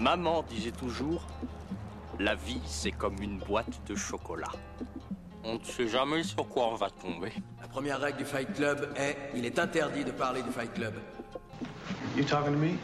Maman 0.00 0.42
disait 0.44 0.70
toujours, 0.70 1.22
la 2.18 2.34
vie 2.34 2.62
c'est 2.64 2.90
comme 2.90 3.20
une 3.20 3.36
boîte 3.36 3.86
de 3.86 3.94
chocolat. 3.94 4.50
On 5.44 5.58
ne 5.58 5.62
sait 5.62 5.88
jamais 5.88 6.22
sur 6.22 6.48
quoi 6.48 6.68
on 6.68 6.74
va 6.74 6.88
tomber. 6.88 7.30
La 7.60 7.68
première 7.68 8.00
règle 8.00 8.16
du 8.16 8.24
Fight 8.24 8.50
Club 8.54 8.94
est 8.96 9.18
il 9.34 9.44
est 9.44 9.58
interdit 9.58 10.02
de 10.02 10.10
parler 10.10 10.42
du 10.42 10.50
Fight 10.50 10.72
Club. 10.72 10.94
You 12.16 12.24
talking 12.24 12.54
to 12.54 12.58
me? 12.58 12.78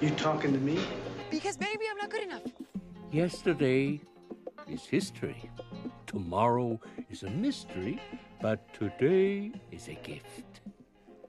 You 0.00 0.10
talking 0.10 0.52
to 0.52 0.60
me? 0.60 0.78
Because 1.28 1.56
baby, 1.56 1.86
I'm 1.90 1.98
not 2.00 2.08
good 2.08 2.22
enough. 2.22 2.44
Yesterday 3.12 4.00
is 4.68 4.86
history. 4.88 5.50
Tomorrow 6.06 6.78
is 7.10 7.24
a 7.24 7.30
mystery, 7.30 7.98
but 8.40 8.72
today 8.72 9.50
is 9.72 9.88
a 9.88 9.94
gift. 9.94 10.60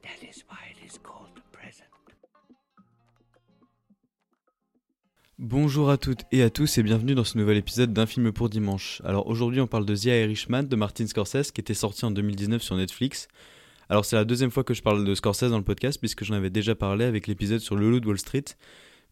That 0.03 0.21
is 0.21 0.43
Bonjour 5.39 5.91
à 5.91 5.97
toutes 5.97 6.23
et 6.31 6.41
à 6.41 6.49
tous 6.49 6.79
et 6.79 6.83
bienvenue 6.83 7.13
dans 7.13 7.23
ce 7.23 7.37
nouvel 7.37 7.57
épisode 7.57 7.93
d'un 7.93 8.07
film 8.07 8.31
pour 8.31 8.49
dimanche. 8.49 9.03
Alors 9.05 9.27
aujourd'hui 9.27 9.61
on 9.61 9.67
parle 9.67 9.85
de 9.85 9.95
The 9.95 10.05
Irishman 10.05 10.63
de 10.63 10.75
Martin 10.75 11.05
Scorsese 11.05 11.51
qui 11.51 11.61
était 11.61 11.75
sorti 11.75 12.05
en 12.05 12.09
2019 12.09 12.59
sur 12.59 12.75
Netflix. 12.75 13.27
Alors 13.87 14.03
c'est 14.03 14.15
la 14.15 14.25
deuxième 14.25 14.49
fois 14.49 14.63
que 14.63 14.73
je 14.73 14.81
parle 14.81 15.05
de 15.05 15.13
Scorsese 15.13 15.51
dans 15.51 15.59
le 15.59 15.63
podcast 15.63 15.99
puisque 15.99 16.23
j'en 16.23 16.33
avais 16.33 16.49
déjà 16.49 16.73
parlé 16.73 17.05
avec 17.05 17.27
l'épisode 17.27 17.59
sur 17.59 17.75
le 17.75 17.87
loup 17.87 17.99
de 17.99 18.07
Wall 18.07 18.17
Street. 18.17 18.45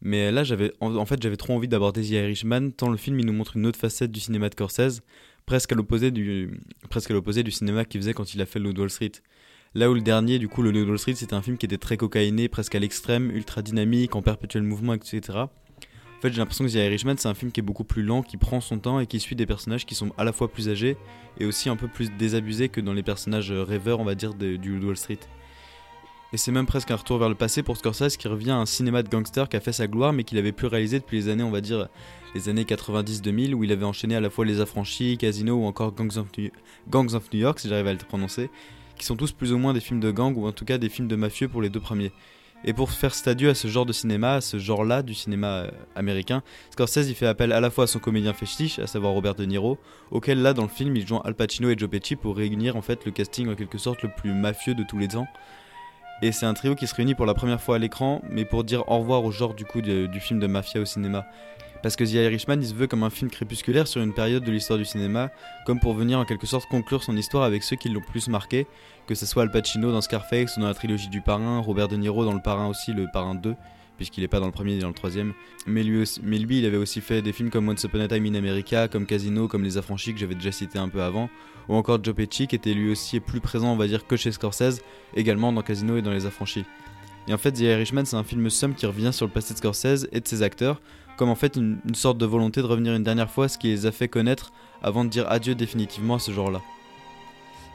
Mais 0.02 0.32
là 0.32 0.42
j'avais 0.42 0.72
en 0.80 1.06
fait 1.06 1.22
j'avais 1.22 1.36
trop 1.36 1.54
envie 1.54 1.68
d'aborder 1.68 2.02
The 2.02 2.10
Irishman 2.10 2.72
tant 2.72 2.90
le 2.90 2.96
film 2.96 3.20
il 3.20 3.26
nous 3.26 3.32
montre 3.32 3.56
une 3.56 3.64
autre 3.64 3.78
facette 3.78 4.10
du 4.10 4.18
cinéma 4.18 4.48
de 4.48 4.54
Scorsese, 4.54 5.02
presque 5.46 5.70
à 5.70 5.76
l'opposé 5.76 6.10
du 6.10 6.60
presque 6.90 7.12
à 7.12 7.14
l'opposé 7.14 7.44
du 7.44 7.52
cinéma 7.52 7.84
qu'il 7.84 8.00
faisait 8.00 8.14
quand 8.14 8.34
il 8.34 8.42
a 8.42 8.46
fait 8.46 8.58
le 8.58 8.64
loup 8.64 8.72
de 8.72 8.80
Wall 8.80 8.90
Street. 8.90 9.12
Là 9.74 9.90
où 9.90 9.94
le 9.94 10.00
dernier, 10.00 10.38
du 10.38 10.48
coup, 10.48 10.62
le 10.62 10.70
loup 10.70 10.84
de 10.84 10.88
Wall 10.88 10.98
Street, 10.98 11.14
c'était 11.14 11.34
un 11.34 11.42
film 11.42 11.58
qui 11.58 11.66
était 11.66 11.76
très 11.76 11.98
cocaïné, 11.98 12.48
presque 12.48 12.74
à 12.74 12.78
l'extrême, 12.78 13.30
ultra 13.30 13.60
dynamique, 13.60 14.16
en 14.16 14.22
perpétuel 14.22 14.62
mouvement, 14.62 14.94
etc. 14.94 15.48
Fait, 16.26 16.32
j'ai 16.32 16.38
l'impression 16.38 16.64
que 16.64 16.70
The 16.70 16.74
Irishman, 16.74 17.14
c'est 17.18 17.28
un 17.28 17.34
film 17.34 17.52
qui 17.52 17.60
est 17.60 17.62
beaucoup 17.62 17.84
plus 17.84 18.02
lent, 18.02 18.20
qui 18.22 18.36
prend 18.36 18.60
son 18.60 18.78
temps 18.80 18.98
et 18.98 19.06
qui 19.06 19.20
suit 19.20 19.36
des 19.36 19.46
personnages 19.46 19.86
qui 19.86 19.94
sont 19.94 20.10
à 20.18 20.24
la 20.24 20.32
fois 20.32 20.48
plus 20.48 20.68
âgés 20.68 20.96
et 21.38 21.46
aussi 21.46 21.68
un 21.68 21.76
peu 21.76 21.86
plus 21.86 22.10
désabusés 22.10 22.68
que 22.68 22.80
dans 22.80 22.92
les 22.94 23.04
personnages 23.04 23.52
rêveurs, 23.52 24.00
on 24.00 24.04
va 24.04 24.16
dire, 24.16 24.34
de- 24.34 24.56
du 24.56 24.76
Wall 24.84 24.96
Street. 24.96 25.20
Et 26.32 26.36
c'est 26.36 26.50
même 26.50 26.66
presque 26.66 26.90
un 26.90 26.96
retour 26.96 27.18
vers 27.18 27.28
le 27.28 27.36
passé 27.36 27.62
pour 27.62 27.76
Scorsese 27.76 28.16
qui 28.16 28.26
revient 28.26 28.50
à 28.50 28.56
un 28.56 28.66
cinéma 28.66 29.04
de 29.04 29.08
gangster 29.08 29.48
qui 29.48 29.56
a 29.56 29.60
fait 29.60 29.70
sa 29.72 29.86
gloire 29.86 30.12
mais 30.12 30.24
qu'il 30.24 30.36
avait 30.38 30.50
plus 30.50 30.66
réalisé 30.66 30.98
depuis 30.98 31.18
les 31.18 31.28
années, 31.28 31.44
on 31.44 31.52
va 31.52 31.60
dire, 31.60 31.86
les 32.34 32.48
années 32.48 32.64
90-2000 32.64 33.54
où 33.54 33.62
il 33.62 33.70
avait 33.70 33.84
enchaîné 33.84 34.16
à 34.16 34.20
la 34.20 34.28
fois 34.28 34.44
Les 34.44 34.60
Affranchis, 34.60 35.18
Casino 35.18 35.54
ou 35.54 35.64
encore 35.64 35.92
Gangs 35.94 36.16
of 36.16 36.26
New, 36.36 36.50
Gangs 36.90 37.14
of 37.14 37.32
New 37.32 37.38
York, 37.38 37.60
si 37.60 37.68
j'arrive 37.68 37.86
à 37.86 37.92
le 37.92 37.98
prononcer, 37.98 38.50
qui 38.98 39.06
sont 39.06 39.14
tous 39.14 39.30
plus 39.30 39.52
ou 39.52 39.58
moins 39.58 39.72
des 39.74 39.80
films 39.80 40.00
de 40.00 40.10
gang 40.10 40.36
ou 40.36 40.44
en 40.48 40.52
tout 40.52 40.64
cas 40.64 40.76
des 40.78 40.88
films 40.88 41.06
de 41.06 41.14
mafieux 41.14 41.46
pour 41.48 41.62
les 41.62 41.68
deux 41.70 41.78
premiers. 41.80 42.10
Et 42.68 42.72
pour 42.72 42.90
faire 42.90 43.14
cet 43.14 43.42
à 43.42 43.54
ce 43.54 43.68
genre 43.68 43.86
de 43.86 43.92
cinéma, 43.92 44.34
à 44.34 44.40
ce 44.40 44.58
genre-là 44.58 45.04
du 45.04 45.14
cinéma 45.14 45.46
euh, 45.46 45.70
américain, 45.94 46.42
Scorsese 46.70 47.12
fait 47.14 47.26
appel 47.26 47.52
à 47.52 47.60
la 47.60 47.70
fois 47.70 47.84
à 47.84 47.86
son 47.86 48.00
comédien 48.00 48.32
fétiche, 48.32 48.80
à 48.80 48.88
savoir 48.88 49.12
Robert 49.12 49.36
De 49.36 49.44
Niro, 49.44 49.78
auquel 50.10 50.42
là 50.42 50.52
dans 50.52 50.64
le 50.64 50.68
film 50.68 50.96
il 50.96 51.06
joint 51.06 51.22
Al 51.24 51.34
Pacino 51.34 51.70
et 51.70 51.78
Joe 51.78 51.88
Pesci 51.88 52.16
pour 52.16 52.36
réunir 52.36 52.74
en 52.74 52.82
fait 52.82 53.04
le 53.04 53.12
casting 53.12 53.48
en 53.48 53.54
quelque 53.54 53.78
sorte 53.78 54.02
le 54.02 54.08
plus 54.08 54.32
mafieux 54.32 54.74
de 54.74 54.82
tous 54.82 54.98
les 54.98 55.06
temps. 55.08 55.28
Et 56.22 56.32
c'est 56.32 56.46
un 56.46 56.54
trio 56.54 56.74
qui 56.74 56.88
se 56.88 56.94
réunit 56.96 57.14
pour 57.14 57.26
la 57.26 57.34
première 57.34 57.60
fois 57.60 57.76
à 57.76 57.78
l'écran, 57.78 58.20
mais 58.30 58.44
pour 58.44 58.64
dire 58.64 58.88
au 58.88 58.98
revoir 58.98 59.22
au 59.22 59.30
genre 59.30 59.54
du 59.54 59.64
coup 59.64 59.80
du 59.80 60.18
film 60.18 60.40
de 60.40 60.48
mafia 60.48 60.80
au 60.80 60.86
cinéma. 60.86 61.24
Parce 61.86 61.94
que 61.94 62.02
The 62.02 62.14
Irishman 62.14 62.56
il 62.60 62.66
se 62.66 62.74
veut 62.74 62.88
comme 62.88 63.04
un 63.04 63.10
film 63.10 63.30
crépusculaire 63.30 63.86
sur 63.86 64.02
une 64.02 64.12
période 64.12 64.42
de 64.42 64.50
l'histoire 64.50 64.76
du 64.76 64.84
cinéma, 64.84 65.30
comme 65.66 65.78
pour 65.78 65.94
venir 65.94 66.18
en 66.18 66.24
quelque 66.24 66.44
sorte 66.44 66.68
conclure 66.68 67.04
son 67.04 67.16
histoire 67.16 67.44
avec 67.44 67.62
ceux 67.62 67.76
qui 67.76 67.88
l'ont 67.88 68.00
plus 68.00 68.26
marqué, 68.26 68.66
que 69.06 69.14
ce 69.14 69.24
soit 69.24 69.44
Al 69.44 69.52
Pacino 69.52 69.92
dans 69.92 70.00
Scarface 70.00 70.56
ou 70.56 70.60
dans 70.62 70.66
la 70.66 70.74
trilogie 70.74 71.06
du 71.06 71.20
Parrain, 71.20 71.60
Robert 71.60 71.86
De 71.86 71.94
Niro 71.94 72.24
dans 72.24 72.32
le 72.32 72.42
Parrain 72.42 72.66
aussi, 72.66 72.92
le 72.92 73.06
Parrain 73.12 73.36
2, 73.36 73.54
puisqu'il 73.98 74.24
est 74.24 74.26
pas 74.26 74.40
dans 74.40 74.46
le 74.46 74.52
premier, 74.52 74.72
est 74.78 74.80
dans 74.80 74.88
le 74.88 74.94
troisième. 74.94 75.32
Mais 75.68 75.84
lui, 75.84 76.02
aussi- 76.02 76.20
mais 76.24 76.38
il 76.40 76.66
avait 76.66 76.76
aussi 76.76 77.00
fait 77.00 77.22
des 77.22 77.32
films 77.32 77.50
comme 77.50 77.68
Once 77.68 77.84
Upon 77.84 78.00
a 78.00 78.08
Time 78.08 78.26
in 78.26 78.34
America, 78.34 78.88
comme 78.88 79.06
Casino, 79.06 79.46
comme 79.46 79.62
Les 79.62 79.78
Affranchis 79.78 80.12
que 80.12 80.18
j'avais 80.18 80.34
déjà 80.34 80.50
cité 80.50 80.80
un 80.80 80.88
peu 80.88 81.02
avant, 81.02 81.30
ou 81.68 81.76
encore 81.76 82.02
Joe 82.02 82.16
Pesci 82.16 82.48
qui 82.48 82.56
était 82.56 82.74
lui 82.74 82.90
aussi 82.90 83.20
plus 83.20 83.38
présent, 83.38 83.72
on 83.72 83.76
va 83.76 83.86
dire, 83.86 84.08
que 84.08 84.16
chez 84.16 84.32
Scorsese, 84.32 84.80
également 85.14 85.52
dans 85.52 85.62
Casino 85.62 85.96
et 85.96 86.02
dans 86.02 86.10
Les 86.10 86.26
Affranchis. 86.26 86.64
Et 87.28 87.32
en 87.32 87.38
fait, 87.38 87.52
The 87.52 87.60
Irishman, 87.60 88.06
c'est 88.06 88.16
un 88.16 88.24
film 88.24 88.50
somme 88.50 88.74
qui 88.74 88.86
revient 88.86 89.12
sur 89.12 89.24
le 89.26 89.30
passé 89.32 89.54
de 89.54 89.58
Scorsese 89.58 90.08
et 90.10 90.18
de 90.18 90.26
ses 90.26 90.42
acteurs, 90.42 90.80
comme 91.16 91.28
en 91.30 91.34
fait 91.34 91.56
une, 91.56 91.80
sorte 91.94 92.18
de 92.18 92.26
volonté 92.26 92.60
de 92.62 92.66
revenir 92.66 92.94
une 92.94 93.02
dernière 93.02 93.30
fois 93.30 93.46
à 93.46 93.48
ce 93.48 93.58
qui 93.58 93.68
les 93.68 93.86
a 93.86 93.92
fait 93.92 94.08
connaître 94.08 94.52
avant 94.82 95.04
de 95.04 95.10
dire 95.10 95.30
adieu 95.30 95.54
définitivement 95.54 96.16
à 96.16 96.18
ce 96.18 96.30
genre-là. 96.30 96.60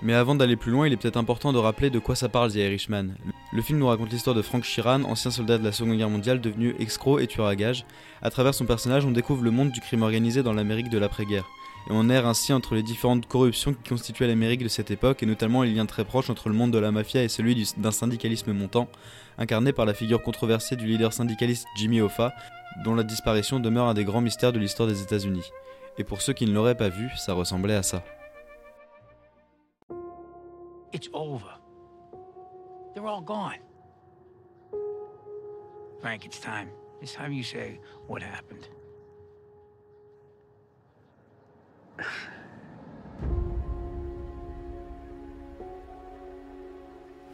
Mais 0.03 0.13
avant 0.13 0.33
d'aller 0.33 0.55
plus 0.55 0.71
loin, 0.71 0.87
il 0.87 0.93
est 0.93 0.97
peut-être 0.97 1.17
important 1.17 1.53
de 1.53 1.59
rappeler 1.59 1.91
de 1.91 1.99
quoi 1.99 2.15
ça 2.15 2.27
parle 2.27 2.51
The 2.51 2.55
Irishman. 2.55 3.09
Le 3.53 3.61
film 3.61 3.77
nous 3.77 3.87
raconte 3.87 4.11
l'histoire 4.11 4.35
de 4.35 4.41
Frank 4.41 4.63
Sheeran, 4.63 5.03
ancien 5.03 5.29
soldat 5.29 5.59
de 5.59 5.63
la 5.63 5.71
Seconde 5.71 5.97
Guerre 5.97 6.09
mondiale 6.09 6.41
devenu 6.41 6.75
escroc 6.79 7.19
et 7.19 7.27
tueur 7.27 7.45
à 7.45 7.55
gages. 7.55 7.85
À 8.23 8.31
travers 8.31 8.55
son 8.55 8.65
personnage, 8.65 9.05
on 9.05 9.11
découvre 9.11 9.43
le 9.43 9.51
monde 9.51 9.69
du 9.71 9.79
crime 9.79 10.01
organisé 10.01 10.41
dans 10.41 10.53
l'Amérique 10.53 10.89
de 10.89 10.97
l'après-guerre. 10.97 11.45
Et 11.87 11.91
on 11.93 12.09
erre 12.09 12.25
ainsi 12.27 12.51
entre 12.51 12.73
les 12.73 12.81
différentes 12.83 13.27
corruptions 13.27 13.73
qui 13.73 13.89
constituaient 13.89 14.27
l'Amérique 14.27 14.63
de 14.63 14.67
cette 14.69 14.89
époque, 14.89 15.21
et 15.21 15.27
notamment 15.27 15.61
les 15.61 15.71
liens 15.71 15.85
très 15.85 16.05
proches 16.05 16.31
entre 16.31 16.49
le 16.49 16.55
monde 16.55 16.71
de 16.71 16.79
la 16.79 16.91
mafia 16.91 17.23
et 17.23 17.27
celui 17.27 17.53
du- 17.53 17.65
d'un 17.77 17.91
syndicalisme 17.91 18.53
montant, 18.53 18.87
incarné 19.37 19.71
par 19.71 19.85
la 19.85 19.93
figure 19.93 20.21
controversée 20.23 20.75
du 20.75 20.85
leader 20.87 21.13
syndicaliste 21.13 21.67
Jimmy 21.77 22.01
Hoffa, 22.01 22.33
dont 22.83 22.95
la 22.95 23.03
disparition 23.03 23.59
demeure 23.59 23.87
un 23.87 23.93
des 23.93 24.05
grands 24.05 24.21
mystères 24.21 24.53
de 24.53 24.59
l'histoire 24.59 24.87
des 24.87 25.01
États-Unis. 25.01 25.51
Et 25.97 26.03
pour 26.03 26.21
ceux 26.21 26.33
qui 26.33 26.45
ne 26.45 26.53
l'auraient 26.53 26.75
pas 26.75 26.89
vu, 26.89 27.09
ça 27.17 27.33
ressemblait 27.33 27.75
à 27.75 27.83
ça. 27.83 28.03
It's 30.93 31.09
over. 31.13 31.59
They're 32.93 33.07
all 33.07 33.21
gone. 33.21 33.59
Frank, 36.01 36.25
it's 36.25 36.39
time. 36.39 36.69
It's 37.01 37.13
time 37.13 37.31
you 37.31 37.43
say 37.43 37.79
what 38.07 38.21
happened. 38.21 38.67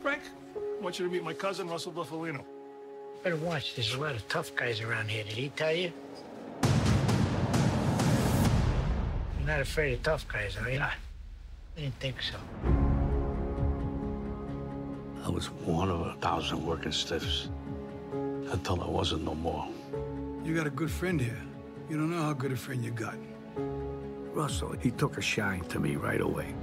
Frank, 0.02 0.22
I 0.56 0.84
want 0.84 1.00
you 1.00 1.06
to 1.06 1.12
meet 1.12 1.24
my 1.24 1.34
cousin, 1.34 1.68
Russell 1.68 1.92
Buffalino. 1.92 2.46
Better 3.28 3.46
watch. 3.46 3.76
There's 3.76 3.94
a 3.94 4.00
lot 4.00 4.16
of 4.16 4.26
tough 4.30 4.56
guys 4.56 4.80
around 4.80 5.10
here. 5.10 5.26
Did 5.26 5.34
he 5.34 5.50
tell 5.50 5.74
you? 5.74 5.92
You're 9.38 9.48
not 9.48 9.60
afraid 9.60 9.96
of 9.96 10.04
tough 10.04 10.26
guys, 10.30 10.56
are 10.56 10.72
you? 10.72 10.80
I 10.80 10.94
didn't 11.76 12.00
think 12.00 12.22
so. 12.22 12.38
I 15.26 15.30
was 15.30 15.48
one 15.48 15.92
of 15.92 16.08
a 16.08 16.14
thousand 16.22 16.66
working 16.66 16.94
stiffs 16.94 17.50
until 18.14 18.82
I 18.82 18.88
wasn't 18.88 19.26
no 19.26 19.36
more. 19.36 19.68
You 20.46 20.56
got 20.56 20.66
a 20.66 20.70
good 20.70 20.90
friend 20.90 21.20
here. 21.20 21.44
You 21.90 21.98
don't 21.98 22.10
know 22.10 22.22
how 22.22 22.32
good 22.32 22.54
a 22.54 22.56
friend 22.56 22.82
you 22.82 22.92
got. 22.92 23.18
Russell, 24.32 24.74
he 24.80 24.90
took 24.92 25.18
a 25.18 25.22
shine 25.22 25.66
to 25.66 25.82
me 25.82 25.98
right 25.98 26.22
away. 26.22 26.56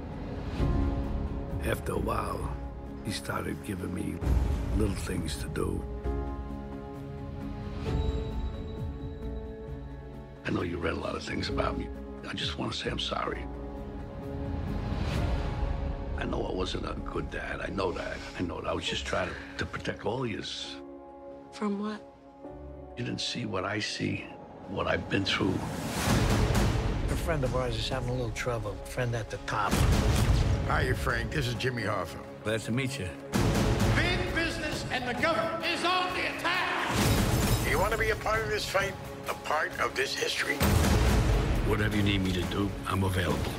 After 1.63 1.91
a 1.91 1.99
while, 1.99 2.51
he 3.05 3.11
started 3.11 3.55
giving 3.67 3.93
me 3.93 4.15
little 4.77 4.95
things 4.95 5.35
to 5.37 5.47
do. 5.49 5.85
I 10.45 10.51
know 10.51 10.61
you 10.61 10.77
read 10.77 10.93
a 10.93 10.99
lot 10.99 11.15
of 11.15 11.23
things 11.23 11.49
about 11.49 11.75
me. 11.77 11.87
I 12.29 12.33
just 12.33 12.59
want 12.59 12.71
to 12.71 12.77
say 12.77 12.89
I'm 12.91 12.99
sorry. 12.99 13.43
I 16.17 16.25
know 16.25 16.45
I 16.45 16.53
wasn't 16.53 16.85
a 16.85 16.93
good 16.93 17.31
dad. 17.31 17.61
I 17.61 17.69
know 17.71 17.91
that. 17.91 18.17
I 18.37 18.43
know 18.43 18.61
that. 18.61 18.69
I 18.69 18.73
was 18.73 18.85
just 18.85 19.05
trying 19.05 19.29
to, 19.29 19.35
to 19.57 19.65
protect 19.65 20.05
all 20.05 20.25
yous. 20.25 20.75
From 21.51 21.79
what? 21.79 21.99
You 22.95 23.03
didn't 23.03 23.21
see 23.21 23.45
what 23.45 23.65
I 23.65 23.79
see, 23.79 24.25
what 24.69 24.87
I've 24.87 25.09
been 25.09 25.25
through. 25.25 25.53
A 27.09 27.17
friend 27.17 27.43
of 27.43 27.55
ours 27.55 27.75
is 27.75 27.89
having 27.89 28.09
a 28.09 28.13
little 28.13 28.29
trouble. 28.31 28.75
Friend 28.85 29.13
at 29.15 29.29
the 29.31 29.37
top. 29.47 29.73
Hi, 30.67 30.81
you 30.81 30.95
Frank. 30.95 31.31
This 31.31 31.47
is 31.47 31.55
Jimmy 31.55 31.83
Hoffa. 31.83 32.17
Glad 32.43 32.61
to 32.61 32.71
meet 32.71 32.99
you. 32.99 33.09
Big 33.95 34.35
business 34.35 34.85
and 34.91 35.07
the 35.07 35.19
government 35.21 35.65
is 35.65 35.83
on 35.83 36.13
the 36.13 36.27
attack. 36.35 37.69
You 37.69 37.79
want 37.79 37.91
to 37.93 37.97
be 37.97 38.11
a 38.11 38.15
part 38.17 38.41
of 38.41 38.49
this 38.49 38.65
fight? 38.65 38.93
A 39.27 39.33
part 39.43 39.79
of 39.79 39.95
this 39.95 40.13
history? 40.13 40.55
Whatever 41.67 41.97
you 41.97 42.03
need 42.03 42.23
me 42.23 42.31
to 42.33 42.43
do, 42.43 42.69
I'm 42.87 43.03
available. 43.03 43.51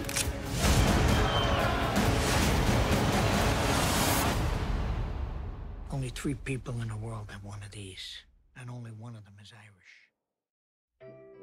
Only 5.91 6.11
three 6.11 6.35
people 6.35 6.81
in 6.81 6.89
the 6.89 6.97
world 6.97 7.31
have 7.31 7.43
one 7.43 7.63
of 7.65 7.73
these, 7.73 8.19
and 8.61 8.71
only 8.71 8.93
one 8.93 9.17
of 9.17 9.25
them 9.25 9.35
is 9.43 9.53
Irish. 9.53 11.36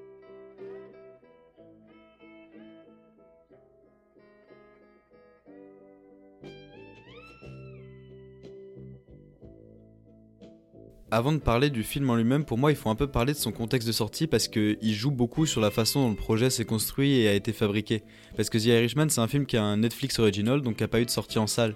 Avant 11.16 11.32
de 11.32 11.38
parler 11.38 11.70
du 11.70 11.84
film 11.84 12.10
en 12.10 12.16
lui-même, 12.16 12.44
pour 12.44 12.58
moi, 12.58 12.72
il 12.72 12.76
faut 12.76 12.90
un 12.90 12.96
peu 12.96 13.06
parler 13.06 13.34
de 13.34 13.38
son 13.38 13.52
contexte 13.52 13.88
de 13.88 13.94
sortie 13.94 14.26
parce 14.26 14.48
qu'il 14.48 14.94
joue 14.96 15.12
beaucoup 15.12 15.46
sur 15.46 15.62
la 15.62 15.70
façon 15.70 16.02
dont 16.02 16.10
le 16.10 16.16
projet 16.16 16.50
s'est 16.50 16.66
construit 16.66 17.20
et 17.20 17.30
a 17.30 17.36
été 17.36 17.54
fabriqué. 17.54 18.02
Parce 18.36 18.50
que 18.50 18.58
The 18.58 18.66
Irishman, 18.66 19.10
c'est 19.10 19.22
un 19.22 19.28
film 19.28 19.46
qui 19.46 19.56
a 19.56 19.64
un 19.64 19.78
Netflix 19.78 20.18
original, 20.18 20.64
donc 20.64 20.78
qui 20.78 20.82
n'a 20.82 20.88
pas 20.88 21.02
eu 21.02 21.06
de 21.06 21.12
sortie 21.12 21.38
en 21.38 21.46
salle. 21.46 21.76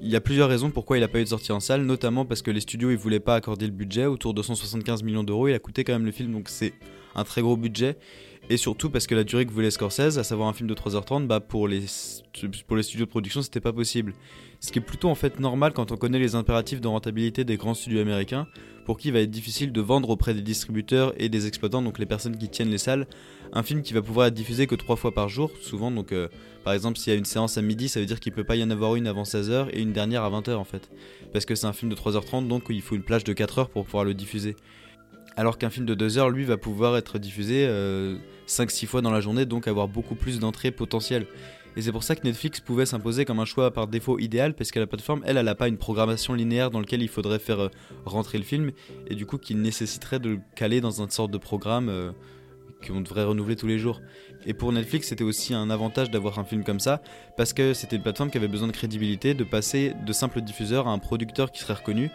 il 0.00 0.08
y 0.08 0.16
a 0.16 0.20
plusieurs 0.22 0.48
raisons 0.48 0.70
pourquoi 0.70 0.96
il 0.96 1.02
n'a 1.02 1.08
pas 1.08 1.20
eu 1.20 1.24
de 1.24 1.28
sortie 1.28 1.52
en 1.52 1.60
salle, 1.60 1.82
notamment 1.82 2.24
parce 2.24 2.40
que 2.40 2.50
les 2.50 2.60
studios 2.60 2.90
ils 2.90 2.96
voulaient 2.96 3.20
pas 3.20 3.34
accorder 3.34 3.66
le 3.66 3.72
budget, 3.72 4.06
autour 4.06 4.32
de 4.32 4.40
175 4.40 5.02
millions 5.02 5.24
d'euros, 5.24 5.46
il 5.46 5.52
a 5.52 5.58
coûté 5.58 5.84
quand 5.84 5.92
même 5.92 6.06
le 6.06 6.12
film, 6.12 6.32
donc 6.32 6.48
c'est 6.48 6.72
un 7.14 7.24
très 7.24 7.42
gros 7.42 7.58
budget. 7.58 7.98
Et 8.50 8.56
surtout 8.56 8.90
parce 8.90 9.06
que 9.06 9.14
la 9.14 9.22
durée 9.22 9.46
que 9.46 9.52
voulait 9.52 9.70
Scorsese, 9.70 10.18
à 10.18 10.24
savoir 10.24 10.48
un 10.48 10.52
film 10.52 10.68
de 10.68 10.74
3h30, 10.74 11.28
bah 11.28 11.38
pour 11.38 11.68
les, 11.68 11.84
pour 12.66 12.76
les 12.76 12.82
studios 12.82 13.06
de 13.06 13.10
production 13.10 13.42
c'était 13.42 13.60
pas 13.60 13.72
possible. 13.72 14.12
Ce 14.58 14.72
qui 14.72 14.80
est 14.80 14.82
plutôt 14.82 15.08
en 15.08 15.14
fait 15.14 15.38
normal 15.38 15.72
quand 15.72 15.92
on 15.92 15.96
connaît 15.96 16.18
les 16.18 16.34
impératifs 16.34 16.80
de 16.80 16.88
rentabilité 16.88 17.44
des 17.44 17.56
grands 17.56 17.74
studios 17.74 18.00
américains, 18.00 18.48
pour 18.86 18.98
qui 18.98 19.06
il 19.06 19.14
va 19.14 19.20
être 19.20 19.30
difficile 19.30 19.70
de 19.70 19.80
vendre 19.80 20.10
auprès 20.10 20.34
des 20.34 20.42
distributeurs 20.42 21.14
et 21.16 21.28
des 21.28 21.46
exploitants, 21.46 21.80
donc 21.80 22.00
les 22.00 22.06
personnes 22.06 22.36
qui 22.36 22.48
tiennent 22.48 22.70
les 22.70 22.78
salles, 22.78 23.06
un 23.52 23.62
film 23.62 23.82
qui 23.82 23.92
va 23.92 24.02
pouvoir 24.02 24.26
être 24.26 24.34
diffusé 24.34 24.66
que 24.66 24.74
trois 24.74 24.96
fois 24.96 25.14
par 25.14 25.28
jour, 25.28 25.52
souvent. 25.62 25.92
Donc, 25.92 26.10
euh, 26.10 26.26
par 26.64 26.72
exemple, 26.72 26.98
s'il 26.98 27.12
y 27.12 27.16
a 27.16 27.18
une 27.18 27.24
séance 27.24 27.56
à 27.56 27.62
midi, 27.62 27.88
ça 27.88 28.00
veut 28.00 28.06
dire 28.06 28.18
qu'il 28.18 28.32
peut 28.32 28.42
pas 28.42 28.56
y 28.56 28.64
en 28.64 28.70
avoir 28.70 28.96
une 28.96 29.06
avant 29.06 29.22
16h 29.22 29.68
et 29.72 29.80
une 29.80 29.92
dernière 29.92 30.24
à 30.24 30.30
20h 30.30 30.54
en 30.54 30.64
fait. 30.64 30.90
Parce 31.32 31.44
que 31.44 31.54
c'est 31.54 31.66
un 31.66 31.72
film 31.72 31.88
de 31.88 31.96
3h30, 31.96 32.48
donc 32.48 32.64
il 32.68 32.82
faut 32.82 32.96
une 32.96 33.04
plage 33.04 33.22
de 33.22 33.32
4h 33.32 33.68
pour 33.68 33.84
pouvoir 33.84 34.04
le 34.04 34.14
diffuser. 34.14 34.56
Alors 35.40 35.56
qu'un 35.56 35.70
film 35.70 35.86
de 35.86 35.94
2h, 35.94 36.30
lui, 36.30 36.44
va 36.44 36.58
pouvoir 36.58 36.98
être 36.98 37.18
diffusé 37.18 37.64
5-6 37.64 37.70
euh, 37.70 38.86
fois 38.86 39.00
dans 39.00 39.10
la 39.10 39.22
journée, 39.22 39.46
donc 39.46 39.68
avoir 39.68 39.88
beaucoup 39.88 40.14
plus 40.14 40.38
d'entrées 40.38 40.70
potentielles. 40.70 41.26
Et 41.76 41.80
c'est 41.80 41.92
pour 41.92 42.02
ça 42.02 42.14
que 42.14 42.24
Netflix 42.24 42.60
pouvait 42.60 42.84
s'imposer 42.84 43.24
comme 43.24 43.40
un 43.40 43.46
choix 43.46 43.70
par 43.70 43.86
défaut 43.86 44.18
idéal, 44.18 44.52
parce 44.52 44.70
que 44.70 44.78
la 44.78 44.86
plateforme, 44.86 45.22
elle, 45.24 45.38
elle 45.38 45.46
n'a 45.46 45.54
pas 45.54 45.68
une 45.68 45.78
programmation 45.78 46.34
linéaire 46.34 46.70
dans 46.70 46.78
laquelle 46.78 47.00
il 47.00 47.08
faudrait 47.08 47.38
faire 47.38 47.58
euh, 47.58 47.68
rentrer 48.04 48.36
le 48.36 48.44
film, 48.44 48.72
et 49.06 49.14
du 49.14 49.24
coup 49.24 49.38
qu'il 49.38 49.62
nécessiterait 49.62 50.18
de 50.18 50.28
le 50.28 50.40
caler 50.56 50.82
dans 50.82 51.00
une 51.00 51.08
sorte 51.08 51.30
de 51.30 51.38
programme 51.38 52.12
qu'on 52.86 53.00
devrait 53.00 53.24
renouveler 53.24 53.56
tous 53.56 53.66
les 53.66 53.78
jours. 53.78 54.02
Et 54.44 54.52
pour 54.52 54.72
Netflix, 54.72 55.08
c'était 55.08 55.24
aussi 55.24 55.54
un 55.54 55.70
avantage 55.70 56.10
d'avoir 56.10 56.38
un 56.38 56.44
film 56.44 56.64
comme 56.64 56.80
ça, 56.80 57.00
parce 57.38 57.54
que 57.54 57.72
c'était 57.72 57.96
une 57.96 58.02
plateforme 58.02 58.30
qui 58.30 58.36
avait 58.36 58.46
besoin 58.46 58.68
de 58.68 58.72
crédibilité, 58.72 59.32
de 59.32 59.44
passer 59.44 59.94
de 60.04 60.12
simple 60.12 60.42
diffuseur 60.42 60.86
à 60.86 60.90
un 60.90 60.98
producteur 60.98 61.50
qui 61.50 61.60
serait 61.60 61.72
reconnu. 61.72 62.10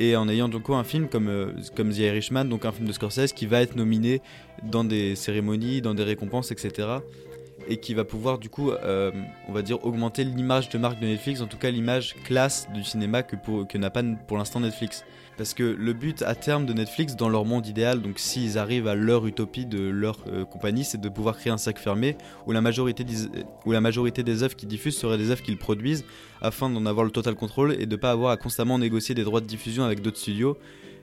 Et 0.00 0.16
en 0.16 0.28
ayant 0.28 0.48
donc 0.48 0.70
un 0.70 0.84
film 0.84 1.08
comme, 1.08 1.28
euh, 1.28 1.52
comme 1.74 1.90
The 1.90 1.98
Irishman, 1.98 2.44
donc 2.44 2.64
un 2.64 2.72
film 2.72 2.86
de 2.86 2.92
Scorsese, 2.92 3.32
qui 3.32 3.46
va 3.46 3.62
être 3.62 3.74
nominé 3.74 4.20
dans 4.62 4.84
des 4.84 5.16
cérémonies, 5.16 5.80
dans 5.80 5.94
des 5.94 6.04
récompenses, 6.04 6.52
etc. 6.52 6.88
Et 7.66 7.78
qui 7.78 7.92
va 7.94 8.04
pouvoir 8.04 8.38
du 8.38 8.48
coup, 8.48 8.70
euh, 8.70 9.10
on 9.48 9.52
va 9.52 9.62
dire, 9.62 9.84
augmenter 9.84 10.24
l'image 10.24 10.68
de 10.68 10.78
marque 10.78 11.00
de 11.00 11.06
Netflix, 11.06 11.40
en 11.40 11.46
tout 11.46 11.58
cas 11.58 11.70
l'image 11.70 12.14
classe 12.24 12.68
du 12.72 12.84
cinéma 12.84 13.22
que, 13.22 13.78
n'a 13.78 13.90
pas 13.90 14.02
pour 14.26 14.38
l'instant 14.38 14.60
Netflix. 14.60 15.04
Parce 15.36 15.54
que 15.54 15.62
le 15.62 15.92
but 15.92 16.22
à 16.22 16.34
terme 16.34 16.66
de 16.66 16.72
Netflix, 16.72 17.14
dans 17.14 17.28
leur 17.28 17.44
monde 17.44 17.66
idéal, 17.66 18.02
donc 18.02 18.18
s'ils 18.18 18.58
arrivent 18.58 18.88
à 18.88 18.94
leur 18.94 19.26
utopie 19.26 19.66
de 19.66 19.80
leur 19.80 20.18
euh, 20.28 20.44
compagnie, 20.44 20.84
c'est 20.84 21.00
de 21.00 21.08
pouvoir 21.08 21.36
créer 21.36 21.52
un 21.52 21.58
cercle 21.58 21.80
fermé 21.80 22.16
où 22.46 22.52
la, 22.52 22.60
majorité 22.60 23.04
des, 23.04 23.28
où 23.64 23.72
la 23.72 23.80
majorité 23.80 24.22
des 24.22 24.42
œuvres 24.42 24.56
qu'ils 24.56 24.68
diffusent 24.68 24.98
seraient 24.98 25.18
des 25.18 25.30
œuvres 25.30 25.42
qu'ils 25.42 25.58
produisent, 25.58 26.04
afin 26.40 26.70
d'en 26.70 26.86
avoir 26.86 27.04
le 27.04 27.12
total 27.12 27.34
contrôle 27.34 27.72
et 27.74 27.86
de 27.86 27.92
ne 27.92 28.00
pas 28.00 28.10
avoir 28.10 28.32
à 28.32 28.36
constamment 28.36 28.78
négocier 28.78 29.14
des 29.14 29.24
droits 29.24 29.40
de 29.40 29.46
diffusion 29.46 29.84
avec 29.84 30.02
d'autres 30.02 30.18
studios 30.18 30.56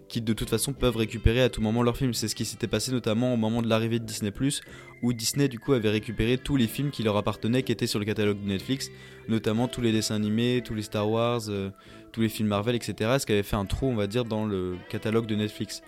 qui 0.07 0.21
de 0.21 0.33
toute 0.33 0.49
façon 0.49 0.73
peuvent 0.73 0.97
récupérer 0.97 1.41
à 1.41 1.49
tout 1.49 1.61
moment 1.61 1.83
leurs 1.83 1.97
films. 1.97 2.13
C'est 2.13 2.27
ce 2.27 2.35
qui 2.35 2.45
s'était 2.45 2.67
passé 2.67 2.91
notamment 2.91 3.33
au 3.33 3.37
moment 3.37 3.61
de 3.61 3.67
l'arrivée 3.67 3.99
de 3.99 4.05
Disney⁇ 4.05 4.31
où 5.01 5.13
Disney 5.13 5.47
du 5.47 5.59
coup 5.59 5.73
avait 5.73 5.89
récupéré 5.89 6.37
tous 6.37 6.55
les 6.55 6.67
films 6.67 6.91
qui 6.91 7.03
leur 7.03 7.17
appartenaient, 7.17 7.63
qui 7.63 7.71
étaient 7.71 7.87
sur 7.87 7.99
le 7.99 8.05
catalogue 8.05 8.41
de 8.41 8.47
Netflix, 8.47 8.89
notamment 9.27 9.67
tous 9.67 9.81
les 9.81 9.91
dessins 9.91 10.15
animés, 10.15 10.61
tous 10.63 10.73
les 10.73 10.81
Star 10.81 11.09
Wars, 11.09 11.41
euh, 11.49 11.69
tous 12.11 12.21
les 12.21 12.29
films 12.29 12.49
Marvel, 12.49 12.75
etc. 12.75 13.17
Ce 13.19 13.25
qui 13.25 13.33
avait 13.33 13.43
fait 13.43 13.55
un 13.55 13.65
trou, 13.65 13.87
on 13.87 13.95
va 13.95 14.07
dire, 14.07 14.25
dans 14.25 14.45
le 14.45 14.77
catalogue 14.89 15.25
de 15.25 15.35
Netflix. 15.35 15.81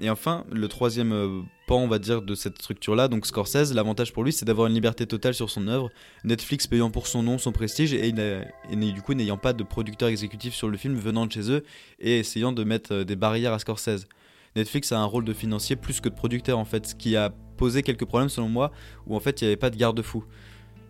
Et 0.00 0.10
enfin, 0.10 0.44
le 0.52 0.68
troisième 0.68 1.12
euh, 1.12 1.40
pan, 1.66 1.76
on 1.76 1.88
va 1.88 1.98
dire, 1.98 2.22
de 2.22 2.34
cette 2.34 2.58
structure-là, 2.58 3.08
donc 3.08 3.26
Scorsese, 3.26 3.72
l'avantage 3.72 4.12
pour 4.12 4.24
lui, 4.24 4.32
c'est 4.32 4.44
d'avoir 4.44 4.68
une 4.68 4.74
liberté 4.74 5.06
totale 5.06 5.34
sur 5.34 5.50
son 5.50 5.68
œuvre, 5.68 5.90
Netflix 6.24 6.66
payant 6.66 6.90
pour 6.90 7.06
son 7.06 7.22
nom, 7.22 7.38
son 7.38 7.52
prestige, 7.52 7.92
et, 7.92 8.12
du 8.12 9.02
coup 9.02 9.14
n'ayant 9.14 9.38
pas 9.38 9.52
de 9.52 9.62
producteur 9.62 10.08
exécutif 10.08 10.54
sur 10.54 10.68
le 10.68 10.76
film 10.76 10.94
venant 10.94 11.26
de 11.26 11.32
chez 11.32 11.50
eux, 11.50 11.64
et 12.00 12.18
essayant 12.18 12.52
de 12.52 12.64
mettre 12.64 12.92
euh, 12.92 13.04
des 13.04 13.16
barrières 13.16 13.52
à 13.52 13.58
Scorsese. 13.58 14.06
Netflix 14.56 14.92
a 14.92 14.98
un 14.98 15.04
rôle 15.04 15.24
de 15.24 15.32
financier 15.32 15.74
plus 15.76 16.00
que 16.00 16.08
de 16.08 16.14
producteur, 16.14 16.58
en 16.58 16.64
fait, 16.64 16.86
ce 16.86 16.94
qui 16.94 17.16
a 17.16 17.30
posé 17.56 17.82
quelques 17.82 18.04
problèmes 18.04 18.28
selon 18.28 18.48
moi, 18.48 18.70
où 19.06 19.16
en 19.16 19.20
fait 19.20 19.40
il 19.40 19.44
n'y 19.44 19.48
avait 19.48 19.56
pas 19.56 19.70
de 19.70 19.76
garde-fou. 19.76 20.24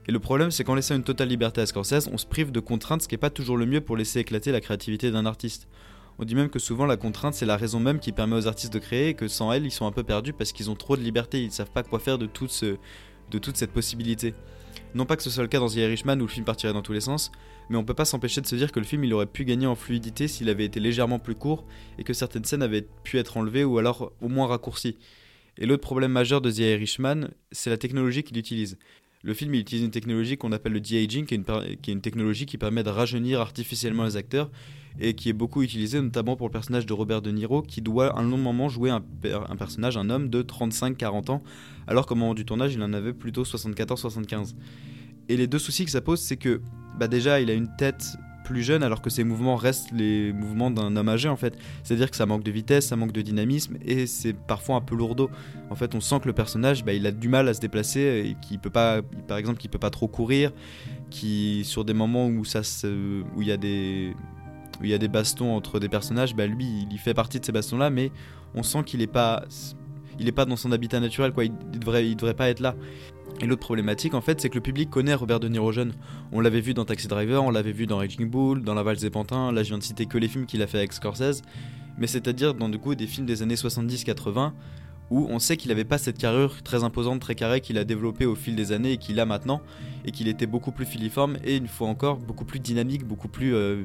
Et 0.07 0.13
le 0.13 0.19
problème, 0.19 0.51
c'est 0.51 0.65
qu'en 0.65 0.75
laissant 0.75 0.95
une 0.95 1.05
totale 1.05 1.29
liberté 1.29 1.61
à 1.61 1.67
Scorsese, 1.67 2.09
on 2.13 2.19
se 2.19 2.27
prive 2.27 2.53
de 2.53 2.61
contraintes, 2.61 3.03
ce 3.03 3.09
qui 3.09 3.15
n'est 3.15 3.19
pas 3.19 3.31
toujours 3.31 3.57
le 3.57 3.65
mieux 3.65 3.81
pour 3.81 3.97
laisser 3.97 4.21
éclater 4.21 4.53
la 4.53 4.61
créativité 4.61 5.11
d'un 5.11 5.25
artiste. 5.25 5.67
On 6.19 6.25
dit 6.25 6.35
même 6.35 6.49
que 6.49 6.59
souvent 6.59 6.87
la 6.87 6.97
contrainte 6.97 7.35
c'est 7.35 7.47
la 7.47 7.57
raison 7.57 7.81
même 7.81 7.99
qui 7.99 8.13
permet 8.13 8.37
aux 8.37 8.47
artistes 8.47 8.73
de 8.73 8.79
créer 8.79 9.11
et 9.11 9.15
que 9.15 9.29
sans 9.29 9.53
elle 9.53 9.65
ils 9.65 9.71
sont 9.71 9.87
un 9.87 9.93
peu 9.93 10.03
perdus 10.03 10.33
parce 10.33 10.53
qu'ils 10.53 10.71
ont 10.71 10.77
trop 10.77 10.97
de 10.97 11.03
liberté, 11.03 11.41
ils 11.43 11.47
ne 11.47 11.53
savent 11.53 11.71
pas 11.71 11.83
quoi 11.83 11.99
faire 11.99 12.19
de, 12.19 12.27
toute 12.27 12.53
cette 13.57 13.73
possibilité. 13.73 14.35
Non 14.95 15.07
pas 15.07 15.17
que 15.17 15.23
ce 15.23 15.31
soit 15.31 15.43
le 15.43 15.49
cas 15.49 15.59
dans 15.59 15.69
The 15.69 15.77
Irishman 15.77 16.17
où 16.19 16.27
le 16.27 16.29
film 16.29 16.45
partirait 16.45 16.73
dans 16.73 16.83
tous 16.83 16.93
les 16.93 17.01
sens, 17.01 17.33
mais 17.69 17.77
on 17.77 17.85
peut 17.85 17.95
pas 17.95 18.05
s'empêcher 18.05 18.41
de 18.41 18.47
se 18.47 18.55
dire 18.55 18.71
que 18.71 18.79
le 18.79 18.87
film 18.87 19.03
il 19.05 19.13
aurait 19.13 19.27
pu 19.27 19.45
gagner 19.45 19.67
en 19.67 19.75
fluidité 19.75 20.29
s'il 20.29 20.49
avait 20.49 20.65
été 20.65 20.79
légèrement 20.79 21.19
plus 21.19 21.35
court 21.35 21.65
et 21.99 22.05
que 22.05 22.13
certaines 22.13 22.45
scènes 22.45 22.63
avaient 22.63 22.87
pu 23.03 23.19
être 23.19 23.37
enlevées 23.37 23.65
ou 23.65 23.79
alors 23.79 24.13
au 24.21 24.29
moins 24.29 24.47
raccourcies. 24.47 24.97
Et 25.57 25.67
l'autre 25.67 25.83
problème 25.83 26.13
majeur 26.13 26.41
de 26.41 26.51
The 26.51 26.59
Irishman, 26.59 27.29
c'est 27.53 27.71
la 27.71 27.77
technologie 27.77 28.25
qu'il 28.25 28.39
utilise. 28.39 28.77
Le 29.25 29.33
film 29.33 29.55
il 29.55 29.61
utilise 29.61 29.83
une 29.83 29.91
technologie 29.91 30.37
qu'on 30.37 30.53
appelle 30.53 30.75
le 30.75 30.81
de-aging, 30.83 31.25
qui, 31.25 31.35
est 31.35 31.93
une 31.93 32.01
technologie 32.03 32.45
qui 32.45 32.59
permet 32.59 32.83
de 32.83 32.91
rajeunir 32.91 33.41
artificiellement 33.41 34.05
les 34.05 34.17
acteurs 34.17 34.51
et 35.01 35.15
qui 35.15 35.31
est 35.31 35.33
beaucoup 35.33 35.63
utilisée 35.63 35.99
notamment 36.01 36.37
pour 36.37 36.47
le 36.47 36.53
personnage 36.53 36.85
de 36.85 36.93
Robert 36.93 37.23
De 37.23 37.31
Niro 37.31 37.63
qui 37.63 37.81
doit 37.81 38.19
un 38.19 38.23
long 38.23 38.37
moment 38.37 38.69
jouer 38.69 38.91
un, 38.91 39.03
un 39.25 39.57
personnage, 39.57 39.97
un 39.97 40.11
homme 40.11 40.29
de 40.29 40.43
35-40 40.43 41.31
ans, 41.31 41.43
alors 41.87 42.05
qu'au 42.05 42.15
moment 42.15 42.35
du 42.35 42.45
tournage 42.45 42.75
il 42.75 42.83
en 42.83 42.93
avait 42.93 43.15
plutôt 43.15 43.45
74-75. 43.45 44.55
Et 45.31 45.39
les 45.39 45.47
deux 45.47 45.59
soucis 45.59 45.87
que 45.87 45.91
ça 45.91 46.03
pose, 46.03 46.21
c'est 46.21 46.37
que 46.37 46.61
bah 46.99 47.09
déjà 47.09 47.41
il 47.41 47.49
a 47.49 47.55
une 47.55 47.75
tête 47.79 48.17
plus 48.45 48.63
jeune 48.63 48.83
alors 48.85 49.03
que 49.03 49.11
ses 49.11 49.25
mouvements 49.25 49.57
restent 49.57 49.91
les 49.91 50.33
mouvements 50.33 50.71
d'un 50.71 50.95
homme 50.95 51.09
âgé 51.09 51.29
en 51.29 51.37
fait. 51.37 51.57
C'est-à-dire 51.83 52.11
que 52.11 52.17
ça 52.17 52.27
manque 52.27 52.45
de 52.45 52.51
vitesse, 52.53 52.87
ça 52.87 52.97
manque 52.97 53.13
de 53.13 53.23
dynamisme 53.23 53.77
et 53.85 54.07
c'est 54.07 54.35
parfois 54.35 54.77
un 54.77 54.81
peu 54.81 54.95
lourdeau. 54.95 55.31
En 55.71 55.75
fait, 55.75 55.95
on 55.95 56.01
sent 56.01 56.21
que 56.21 56.27
le 56.27 56.33
personnage, 56.33 56.85
bah, 56.85 56.93
il 56.93 57.07
a 57.07 57.11
du 57.11 57.29
mal 57.29 57.49
à 57.49 57.55
se 57.55 57.61
déplacer 57.61 58.01
et 58.01 58.37
qu'il 58.47 58.61
peut 58.61 58.71
pas, 58.71 59.03
par 59.27 59.39
exemple, 59.39 59.59
qu'il 59.59 59.71
peut 59.71 59.79
pas 59.79 59.91
trop 59.91 60.07
courir, 60.07 60.53
qui 61.11 61.65
sur 61.65 61.85
des 61.85 61.95
moments 61.95 62.27
où 62.29 62.45
il 62.45 63.49
y 63.49 63.53
a 63.53 63.57
des 63.57 64.15
y 64.83 65.09
bastons 65.09 65.57
entre 65.57 65.81
des 65.81 65.89
personnages, 65.89 66.37
bah 66.37 66.47
lui, 66.47 66.87
il 66.91 66.99
fait 66.99 67.15
partie 67.15 67.41
de 67.41 67.45
ces 67.45 67.53
bastons-là, 67.53 67.91
mais 67.91 68.13
on 68.55 68.63
sent 68.63 68.85
qu'il 68.85 69.03
est 69.03 69.07
pas 69.07 69.45
il 70.19 70.29
est 70.29 70.33
pas 70.33 70.45
dans 70.45 70.57
son 70.57 70.73
habitat 70.73 71.01
naturel 71.01 71.33
quoi, 71.33 71.45
il 71.45 71.53
devrait 71.79 72.07
il 72.07 72.17
devrait 72.17 72.35
pas 72.35 72.49
être 72.49 72.61
là. 72.61 72.75
Et 73.41 73.47
l'autre 73.47 73.63
problématique, 73.63 74.15
en 74.15 74.21
fait, 74.21 74.41
c'est 74.41 74.49
que 74.49 74.55
le 74.55 74.61
public 74.61 74.91
connaît 74.91 75.15
Robert 75.15 75.41
De 75.41 75.49
Niro 75.49 75.73
jeune. 75.73 75.93
On 76.31 76.41
l'avait 76.41 76.61
vu 76.61 76.73
dans 76.73 76.85
Taxi 76.85 77.09
Driver, 77.09 77.43
on 77.43 77.51
l'avait 77.51 77.73
vu 77.73 77.87
dans 77.87 77.97
Raging 77.97 78.31
Bull, 78.31 78.63
dans 78.63 78.75
La 78.75 78.85
Valse 78.85 79.01
des 79.01 79.11
Pantins, 79.11 79.51
là 79.51 79.65
je 79.65 79.71
viens 79.71 79.79
de 79.79 79.83
citer 79.83 80.07
que 80.07 80.19
les 80.19 80.29
films 80.29 80.47
qu'il 80.47 80.63
a 80.63 80.69
fait 80.69 80.79
avec 80.79 80.93
Scorsese, 80.93 81.43
mais 81.99 82.07
c'est-à-dire 82.07 82.55
dans 82.55 82.69
du 82.69 82.79
coup 82.79 82.95
des 82.95 83.07
films 83.07 83.27
des 83.27 83.43
années 83.43 83.57
70-80 83.57 84.53
où 85.11 85.27
on 85.31 85.39
sait 85.39 85.57
qu'il 85.57 85.69
n'avait 85.69 85.85
pas 85.85 85.99
cette 85.99 86.19
carrure 86.19 86.63
très 86.63 86.83
imposante, 86.83 87.21
très 87.21 87.35
carrée 87.35 87.61
qu'il 87.61 87.79
a 87.79 87.85
développée 87.85 88.27
au 88.27 88.35
fil 88.35 88.57
des 88.57 88.73
années 88.73 88.93
et 88.93 88.97
qu'il 88.97 89.21
a 89.21 89.27
maintenant, 89.27 89.61
et 90.05 90.11
qu'il 90.11 90.29
était 90.29 90.47
beaucoup 90.47 90.73
plus 90.73 90.87
filiforme 90.87 91.37
et 91.45 91.57
une 91.57 91.69
fois 91.69 91.89
encore 91.89 92.17
beaucoup 92.17 92.45
plus 92.45 92.61
dynamique, 92.61 93.05
beaucoup 93.05 93.29
plus 93.29 93.55
euh, 93.55 93.85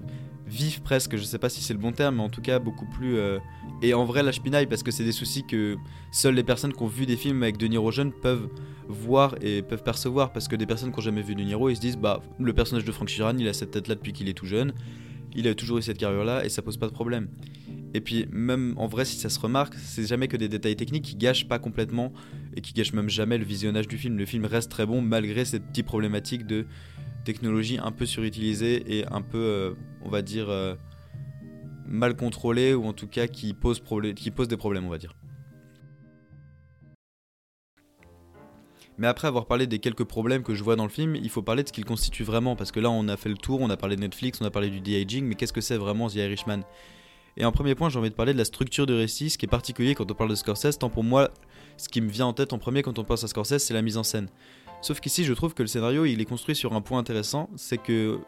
vif 0.50 0.82
presque, 0.82 1.16
je 1.16 1.24
sais 1.24 1.38
pas 1.38 1.50
si 1.50 1.62
c'est 1.62 1.74
le 1.74 1.80
bon 1.80 1.92
terme, 1.92 2.18
mais 2.18 2.24
en 2.24 2.30
tout 2.30 2.42
cas 2.42 2.60
beaucoup 2.60 2.86
plus... 2.86 3.18
Euh, 3.18 3.40
et 3.82 3.94
en 3.94 4.06
vrai 4.06 4.24
la 4.24 4.32
pinaille 4.32 4.66
parce 4.66 4.84
que 4.84 4.92
c'est 4.92 5.04
des 5.04 5.12
soucis 5.12 5.46
que 5.46 5.78
seules 6.12 6.36
les 6.36 6.44
personnes 6.44 6.74
qui 6.74 6.84
ont 6.84 6.88
vu 6.88 7.06
des 7.06 7.16
films 7.16 7.44
avec 7.44 7.58
De 7.58 7.68
Niro 7.68 7.92
jeune 7.92 8.12
peuvent 8.12 8.50
voir 8.88 9.36
et 9.42 9.62
peuvent 9.62 9.84
percevoir, 9.84 10.34
parce 10.34 10.48
que 10.48 10.56
des 10.56 10.66
personnes 10.66 10.92
qui 10.92 10.98
n'ont 10.98 11.04
jamais 11.04 11.22
vu 11.22 11.36
De 11.36 11.44
Niro, 11.44 11.70
ils 11.70 11.76
se 11.76 11.82
disent, 11.82 11.98
bah 11.98 12.22
le 12.40 12.54
personnage 12.54 12.86
de 12.86 12.92
Frank 12.92 13.08
Sheeran, 13.08 13.38
il 13.38 13.48
a 13.48 13.54
cette 13.54 13.72
tête-là 13.72 13.96
depuis 13.96 14.14
qu'il 14.14 14.28
est 14.28 14.34
tout 14.34 14.48
jeune, 14.48 14.74
il 15.36 15.48
a 15.48 15.54
toujours 15.54 15.78
eu 15.78 15.82
cette 15.82 15.98
carrure-là 15.98 16.44
et 16.44 16.50
ça 16.50 16.62
pose 16.62 16.78
pas 16.78 16.88
de 16.88 16.94
problème. 16.94 17.30
Et 17.94 18.02
puis 18.02 18.28
même 18.32 18.74
en 18.78 18.88
vrai 18.88 19.06
si 19.06 19.18
ça 19.18 19.30
se 19.30 19.40
remarque, 19.40 19.74
c'est 19.76 20.06
jamais 20.06 20.28
que 20.28 20.38
des 20.38 20.48
détails 20.48 20.76
techniques 20.76 21.06
qui 21.06 21.16
gâchent 21.16 21.48
pas 21.48 21.60
complètement 21.60 22.14
et 22.56 22.62
qui 22.62 22.74
gâchent 22.74 22.94
même 22.94 23.10
jamais 23.10 23.38
le 23.38 23.46
visionnage 23.46 23.88
du 23.88 23.98
film. 23.98 24.18
Le 24.18 24.26
film 24.26 24.46
reste 24.46 24.70
très 24.70 24.86
bon 24.86 25.02
malgré 25.02 25.46
ces 25.46 25.60
petites 25.60 25.86
problématiques 25.86 26.46
de 26.46 26.66
technologie 27.32 27.78
un 27.78 27.92
peu 27.92 28.08
surutilisée 28.08 28.98
et 28.98 29.06
un 29.08 29.22
peu, 29.22 29.38
euh, 29.38 29.74
on 30.02 30.10
va 30.10 30.24
dire, 30.24 30.50
euh, 30.50 30.74
mal 31.86 32.16
contrôlée 32.16 32.74
ou 32.74 32.86
en 32.86 32.94
tout 32.94 33.06
cas 33.06 33.28
qui 33.28 33.54
pose, 33.54 33.84
qui 34.16 34.32
pose 34.32 34.48
des 34.48 34.58
problèmes, 34.58 34.86
on 34.88 34.90
va 34.90 34.98
dire. 34.98 35.14
Mais 38.98 39.06
après 39.06 39.28
avoir 39.28 39.46
parlé 39.46 39.68
des 39.68 39.78
quelques 39.78 40.06
problèmes 40.06 40.42
que 40.42 40.56
je 40.56 40.64
vois 40.64 40.76
dans 40.76 40.86
le 40.86 40.90
film, 40.90 41.16
il 41.16 41.30
faut 41.30 41.44
parler 41.44 41.62
de 41.62 41.68
ce 41.68 41.74
qu'il 41.74 41.86
constitue 41.86 42.24
vraiment, 42.24 42.56
parce 42.56 42.72
que 42.72 42.80
là 42.80 42.90
on 42.90 43.08
a 43.08 43.16
fait 43.16 43.30
le 43.30 43.38
tour, 43.38 43.62
on 43.62 43.70
a 43.70 43.78
parlé 43.78 43.96
de 43.96 44.02
Netflix, 44.02 44.42
on 44.42 44.46
a 44.46 44.50
parlé 44.50 44.72
du 44.72 44.82
de-aging, 44.82 45.24
mais 45.24 45.36
qu'est-ce 45.36 45.54
que 45.54 45.62
c'est 45.62 45.78
vraiment 45.78 46.10
The 46.10 46.16
Irishman? 46.16 46.62
Et 47.38 47.46
en 47.46 47.52
premier 47.52 47.76
point, 47.76 47.90
j'ai 47.90 48.00
envie 48.00 48.10
de 48.10 48.16
parler 48.16 48.34
de 48.34 48.40
la 48.40 48.44
structure 48.44 48.88
de 48.88 48.94
récit, 48.96 49.30
ce 49.30 49.38
qui 49.38 49.46
est 49.46 49.50
particulier 49.50 49.94
quand 49.94 50.10
on 50.12 50.16
parle 50.16 50.32
de 50.32 50.36
Scorsese, 50.36 50.80
tant 50.80 50.90
pour 50.90 51.04
moi, 51.04 51.30
ce 51.78 51.88
qui 51.88 52.02
me 52.02 52.10
vient 52.10 52.26
en 52.26 52.34
tête 52.34 52.52
en 52.54 52.58
premier 52.58 52.82
quand 52.82 52.98
on 52.98 53.04
pense 53.04 53.24
à 53.24 53.28
Scorsese, 53.28 53.60
c'est 53.60 53.74
la 53.76 53.84
mise 53.84 53.98
en 53.98 54.04
scène. 54.04 54.30
Sauf 54.82 55.00
qu'ici, 55.00 55.26
je 55.26 55.34
trouve 55.34 55.54
que 55.54 55.64
le 55.64 55.68
scénario, 55.68 56.06
il 56.06 56.22
est 56.22 56.26
construit 56.26 56.56
sur 56.56 56.74
un 56.74 56.82
point 56.82 57.00
intéressant, 57.00 57.50
c'est 57.56 57.78
que 57.78 58.20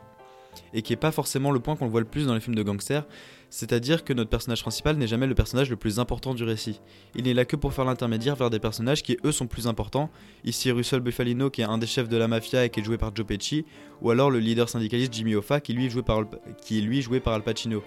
et 0.74 0.81
qui 0.81 0.93
est 0.93 0.98
pas 0.98 1.12
forcément 1.12 1.51
le 1.51 1.60
point 1.60 1.75
qu'on 1.75 1.88
voit 1.88 2.01
le 2.01 2.05
plus 2.05 2.25
dans 2.25 2.34
les 2.34 2.41
films 2.41 2.55
de 2.55 2.63
gangsters, 2.63 3.05
C'est-à-dire 3.50 4.05
que 4.05 4.13
notre 4.13 4.29
personnage 4.29 4.62
principal 4.62 4.96
n'est 4.96 5.08
jamais 5.08 5.27
le 5.27 5.36
personnage 5.36 5.70
le 5.70 5.75
plus 5.75 6.00
important 6.00 6.34
du 6.34 6.43
récit. 6.43 6.79
Il 7.15 7.25
n'est 7.25 7.34
là 7.34 7.43
que 7.43 7.58
pour 7.58 7.74
faire 7.74 7.84
l'intermédiaire 7.84 8.38
vers 8.38 8.50
des 8.50 8.60
personnages 8.60 9.03
qui 9.03 9.17
eux 9.25 9.31
sont 9.34 9.48
plus 9.48 9.67
importants, 9.67 10.10
ici 10.46 10.72
Russell 10.72 11.01
Buffalino 11.01 11.50
qui 11.50 11.62
est 11.62 11.65
un 11.65 11.77
des 11.77 11.88
chefs 11.88 12.08
de 12.08 12.15
la 12.15 12.29
mafia 12.29 12.63
et 12.63 12.70
qui 12.70 12.79
est 12.79 12.84
joué 12.84 12.98
par 12.98 13.13
Joe 13.13 13.25
Pesci, 13.25 13.65
ou 14.01 14.10
alors 14.10 14.31
le 14.31 14.39
leader 14.39 14.70
syndicaliste 14.70 15.13
Jimmy 15.13 15.36
Hoffa 15.36 15.60
qui 15.60 15.74
est 15.74 15.75
lui 15.75 15.89
joué 15.89 17.20
par 17.20 17.34
Al 17.34 17.43
Pacino. 17.43 17.84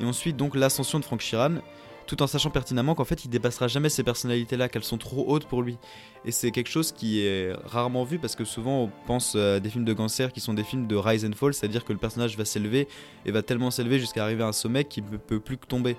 Et 0.00 0.04
ensuite 0.04 0.36
donc 0.36 0.56
l'ascension 0.56 0.98
de 0.98 1.04
Frank 1.04 1.20
Sheeran, 1.20 1.58
tout 2.08 2.22
en 2.22 2.26
sachant 2.26 2.48
pertinemment 2.48 2.94
qu'en 2.94 3.04
fait 3.04 3.26
il 3.26 3.28
dépassera 3.28 3.68
jamais 3.68 3.90
ces 3.90 4.02
personnalités-là, 4.02 4.70
qu'elles 4.70 4.82
sont 4.82 4.96
trop 4.96 5.26
hautes 5.28 5.44
pour 5.44 5.62
lui. 5.62 5.76
Et 6.24 6.32
c'est 6.32 6.50
quelque 6.50 6.70
chose 6.70 6.90
qui 6.90 7.20
est 7.20 7.52
rarement 7.66 8.02
vu 8.02 8.18
parce 8.18 8.34
que 8.34 8.44
souvent 8.44 8.84
on 8.84 8.90
pense 9.06 9.36
à 9.36 9.60
des 9.60 9.68
films 9.68 9.84
de 9.84 9.92
gangsters 9.92 10.32
qui 10.32 10.40
sont 10.40 10.54
des 10.54 10.64
films 10.64 10.86
de 10.86 10.96
rise 10.96 11.26
and 11.26 11.36
fall, 11.36 11.52
c'est-à-dire 11.52 11.84
que 11.84 11.92
le 11.92 11.98
personnage 11.98 12.36
va 12.38 12.46
s'élever 12.46 12.88
et 13.26 13.30
va 13.30 13.42
tellement 13.42 13.70
s'élever 13.70 14.00
jusqu'à 14.00 14.24
arriver 14.24 14.42
à 14.42 14.46
un 14.46 14.52
sommet 14.52 14.84
qu'il 14.84 15.04
ne 15.04 15.18
peut 15.18 15.38
plus 15.38 15.58
que 15.58 15.66
tomber. 15.66 15.96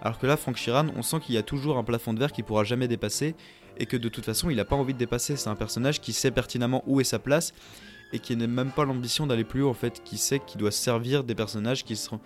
Alors 0.00 0.18
que 0.18 0.26
là, 0.26 0.36
Frank 0.36 0.56
Sheeran, 0.56 0.88
on 0.96 1.02
sent 1.02 1.20
qu'il 1.20 1.36
y 1.36 1.38
a 1.38 1.44
toujours 1.44 1.78
un 1.78 1.84
plafond 1.84 2.12
de 2.12 2.18
verre 2.18 2.32
qu'il 2.32 2.42
pourra 2.42 2.64
jamais 2.64 2.88
dépasser 2.88 3.36
et 3.78 3.86
que 3.86 3.96
de 3.96 4.08
toute 4.08 4.24
façon 4.24 4.50
il 4.50 4.56
n'a 4.56 4.64
pas 4.64 4.74
envie 4.74 4.94
de 4.94 4.98
dépasser. 4.98 5.36
C'est 5.36 5.48
un 5.48 5.54
personnage 5.54 6.00
qui 6.00 6.12
sait 6.12 6.32
pertinemment 6.32 6.82
où 6.88 7.00
est 7.00 7.04
sa 7.04 7.20
place 7.20 7.54
et 8.12 8.18
qui 8.18 8.34
n'a 8.34 8.48
même 8.48 8.72
pas 8.72 8.84
l'ambition 8.84 9.28
d'aller 9.28 9.44
plus 9.44 9.62
haut 9.62 9.70
en 9.70 9.74
fait, 9.74 10.02
qui 10.02 10.18
sait 10.18 10.40
qu'il 10.40 10.60
doit 10.60 10.72
servir 10.72 11.22
des 11.22 11.36
personnages 11.36 11.84
qui, 11.84 11.94
sont 11.94 12.18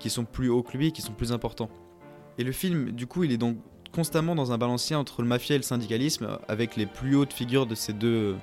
qui 0.00 0.10
sont 0.10 0.24
plus 0.24 0.48
hauts 0.48 0.64
que 0.64 0.76
lui 0.76 0.90
qui 0.90 1.02
sont 1.02 1.12
plus 1.12 1.30
importants. 1.30 1.70
Et 2.38 2.44
le 2.44 2.52
film, 2.52 2.92
du 2.92 3.06
coup, 3.06 3.24
il 3.24 3.32
est 3.32 3.36
donc 3.36 3.56
constamment 3.92 4.34
dans 4.34 4.52
un 4.52 4.58
balancier 4.58 4.96
entre 4.96 5.22
le 5.22 5.28
mafia 5.28 5.56
et 5.56 5.58
le 5.58 5.64
syndicalisme, 5.64 6.38
avec 6.48 6.76
les 6.76 6.86
plus 6.86 7.16
hautes 7.16 7.32
figures 7.32 7.66
de 7.66 7.74
ces 7.74 7.92
deux, 7.92 8.36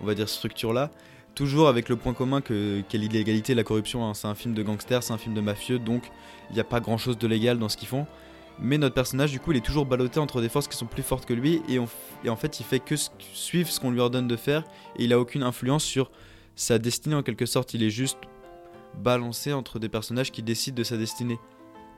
on 0.00 0.06
va 0.06 0.14
dire, 0.14 0.28
structures-là. 0.28 0.90
Toujours 1.34 1.68
avec 1.68 1.88
le 1.88 1.96
point 1.96 2.12
commun 2.12 2.40
que 2.40 2.82
qu'est 2.88 2.98
l'illégalité 2.98 3.54
la 3.54 3.64
corruption. 3.64 4.06
Hein. 4.06 4.12
C'est 4.14 4.28
un 4.28 4.34
film 4.34 4.54
de 4.54 4.62
gangsters, 4.62 5.02
c'est 5.02 5.12
un 5.14 5.18
film 5.18 5.34
de 5.34 5.40
mafieux, 5.40 5.78
donc 5.78 6.02
il 6.50 6.54
n'y 6.54 6.60
a 6.60 6.64
pas 6.64 6.80
grand-chose 6.80 7.16
de 7.16 7.26
légal 7.26 7.58
dans 7.58 7.68
ce 7.68 7.76
qu'ils 7.76 7.88
font. 7.88 8.06
Mais 8.58 8.76
notre 8.76 8.94
personnage, 8.94 9.32
du 9.32 9.40
coup, 9.40 9.52
il 9.52 9.56
est 9.56 9.64
toujours 9.64 9.86
ballotté 9.86 10.20
entre 10.20 10.42
des 10.42 10.50
forces 10.50 10.68
qui 10.68 10.76
sont 10.76 10.86
plus 10.86 11.02
fortes 11.02 11.24
que 11.24 11.32
lui, 11.32 11.62
et, 11.68 11.80
et 12.24 12.28
en 12.28 12.36
fait, 12.36 12.60
il 12.60 12.64
fait 12.64 12.80
que 12.80 12.96
suivre 13.32 13.70
ce 13.70 13.80
qu'on 13.80 13.90
lui 13.90 14.00
ordonne 14.00 14.28
de 14.28 14.36
faire, 14.36 14.64
et 14.96 15.04
il 15.04 15.12
a 15.12 15.18
aucune 15.18 15.42
influence 15.42 15.84
sur 15.84 16.10
sa 16.54 16.78
destinée 16.78 17.14
en 17.14 17.22
quelque 17.22 17.46
sorte. 17.46 17.72
Il 17.72 17.82
est 17.82 17.90
juste 17.90 18.18
balancé 18.98 19.54
entre 19.54 19.78
des 19.78 19.88
personnages 19.88 20.30
qui 20.30 20.42
décident 20.42 20.76
de 20.76 20.84
sa 20.84 20.98
destinée. 20.98 21.38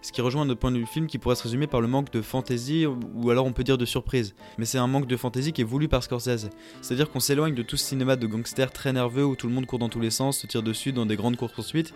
Ce 0.05 0.13
qui 0.13 0.21
rejoint 0.21 0.45
notre 0.45 0.61
point 0.61 0.71
de 0.71 0.77
vue 0.77 0.83
du 0.83 0.91
film 0.91 1.07
qui 1.07 1.17
pourrait 1.17 1.35
se 1.35 1.43
résumer 1.45 1.67
par 1.67 1.81
le 1.81 1.89
manque 1.89 2.13
de 2.13 2.21
fantaisie 2.21 2.85
ou 2.85 3.31
alors 3.31 3.47
on 3.47 3.55
peut 3.55 3.65
dire 3.65 3.79
de 3.79 3.87
surprise. 3.87 4.35
Mais 4.59 4.67
c'est 4.67 4.77
un 4.77 4.87
manque 4.87 5.07
de 5.07 5.17
fantaisie 5.17 5.55
qui 5.55 5.63
est 5.63 5.65
voulu 5.65 5.89
par 5.89 6.03
Scorsese. 6.03 6.51
C'est-à-dire 6.83 7.11
qu'on 7.11 7.21
s'éloigne 7.21 7.55
de 7.55 7.63
tout 7.63 7.79
ce 7.79 7.87
cinéma 7.87 8.17
de 8.17 8.27
gangsters 8.27 8.71
très 8.71 8.93
nerveux 8.93 9.25
où 9.25 9.35
tout 9.35 9.47
le 9.47 9.55
monde 9.55 9.65
court 9.65 9.79
dans 9.79 9.89
tous 9.89 10.01
les 10.01 10.11
sens, 10.11 10.41
se 10.41 10.47
tire 10.47 10.63
dessus 10.63 10.93
dans 10.93 11.07
des 11.07 11.17
grandes 11.17 11.39
courses-poursuites. 11.39 11.95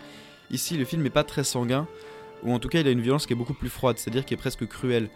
Ici, 0.49 0.75
le 0.75 0.85
film 0.85 1.03
n'est 1.03 1.11
pas 1.11 1.23
très 1.23 1.43
sanguin, 1.43 1.87
ou 2.41 2.51
en 2.51 2.57
tout 2.57 2.67
cas, 2.67 2.79
il 2.79 2.87
a 2.87 2.89
une 2.89 3.01
violence 3.01 3.27
qui 3.27 3.33
est 3.33 3.35
beaucoup 3.35 3.53
plus 3.53 3.69
froide, 3.69 3.99
c'est-à-dire 3.99 4.25
qui 4.25 4.33
est 4.33 4.37
presque 4.37 4.67
cruelle. 4.67 5.11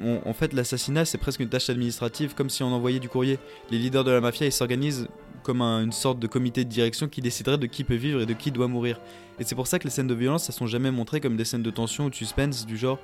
en 0.00 0.32
fait, 0.32 0.54
l'assassinat, 0.54 1.04
c'est 1.04 1.18
presque 1.18 1.40
une 1.40 1.50
tâche 1.50 1.68
administrative, 1.68 2.34
comme 2.34 2.48
si 2.48 2.62
on 2.62 2.72
envoyait 2.72 3.00
du 3.00 3.10
courrier. 3.10 3.38
Les 3.70 3.76
leaders 3.76 4.04
de 4.04 4.12
la 4.12 4.22
mafia, 4.22 4.46
ils 4.46 4.52
s'organisent 4.52 5.08
comme 5.42 5.62
une 5.62 5.92
sorte 5.92 6.18
de 6.18 6.26
comité 6.26 6.64
de 6.64 6.70
direction 6.70 7.08
qui 7.08 7.20
déciderait 7.20 7.58
de 7.58 7.66
qui 7.66 7.84
peut 7.84 7.94
vivre 7.94 8.20
et 8.20 8.26
de 8.26 8.32
qui 8.32 8.50
doit 8.50 8.68
mourir. 8.68 9.00
Et 9.38 9.44
c'est 9.44 9.54
pour 9.54 9.66
ça 9.66 9.78
que 9.78 9.84
les 9.84 9.90
scènes 9.90 10.06
de 10.06 10.14
violence, 10.14 10.44
ça 10.44 10.52
sont 10.52 10.66
jamais 10.66 10.90
montrées 10.90 11.20
comme 11.20 11.36
des 11.36 11.44
scènes 11.44 11.62
de 11.62 11.70
tension 11.70 12.06
ou 12.06 12.10
de 12.10 12.14
suspense 12.14 12.66
du 12.66 12.76
genre 12.76 12.98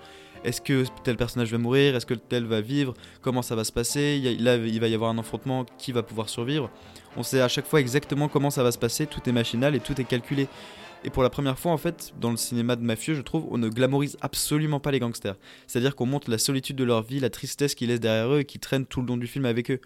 est-ce 0.45 0.61
que 0.61 0.85
tel 1.03 1.17
personnage 1.17 1.51
va 1.51 1.59
mourir, 1.59 1.97
est-ce 1.97 2.07
que 2.07 2.15
tel 2.15 2.45
va 2.45 2.61
vivre, 2.61 2.95
comment 3.23 3.43
ça 3.43 3.57
va 3.57 3.65
se 3.65 3.73
passer, 3.73 4.37
là 4.39 4.57
il 4.57 4.79
va 4.79 4.89
y 4.89 4.95
avoir 4.95 5.11
un 5.11 5.19
affrontement, 5.19 5.65
qui 5.79 5.91
va 5.91 6.03
pouvoir 6.03 6.29
survivre. 6.29 6.71
On 7.17 7.23
sait 7.23 7.41
à 7.41 7.49
chaque 7.49 7.67
fois 7.67 7.81
exactement 7.81 8.29
comment 8.29 8.51
ça 8.51 8.63
va 8.63 8.71
se 8.71 8.79
passer, 8.79 9.07
tout 9.07 9.21
est 9.27 9.33
machinal 9.33 9.75
et 9.75 9.81
tout 9.81 9.99
est 10.01 10.05
calculé. 10.05 10.49
Et 11.07 11.11
pour 11.11 11.23
la 11.23 11.29
première 11.29 11.59
fois, 11.59 11.73
en 11.73 11.77
fait, 11.77 12.15
dans 12.19 12.31
le 12.31 12.39
cinéma 12.39 12.77
de 12.77 12.83
mafieux, 12.83 13.15
je 13.15 13.21
trouve, 13.21 13.47
on 13.51 13.59
ne 13.59 13.69
glamorise 13.69 14.17
absolument 14.23 14.81
pas 14.81 14.91
les 14.91 15.01
gangsters. 15.01 15.37
C'est-à-dire 15.67 15.97
qu'on 15.97 16.07
montre 16.07 16.31
la 16.31 16.39
solitude 16.39 16.77
de 16.77 16.85
leur 16.85 17.03
vie, 17.03 17.21
la 17.21 17.29
tristesse 17.29 17.75
qu'ils 17.75 17.89
laissent 17.89 18.01
derrière 18.01 18.33
eux 18.33 18.41
et 18.41 18.45
qui 18.47 18.59
traînent 18.59 18.87
tout 18.87 19.03
le 19.03 19.09
long 19.09 19.19
du 19.19 19.27
film 19.27 19.45
avec 19.45 19.71
eux. 19.71 19.81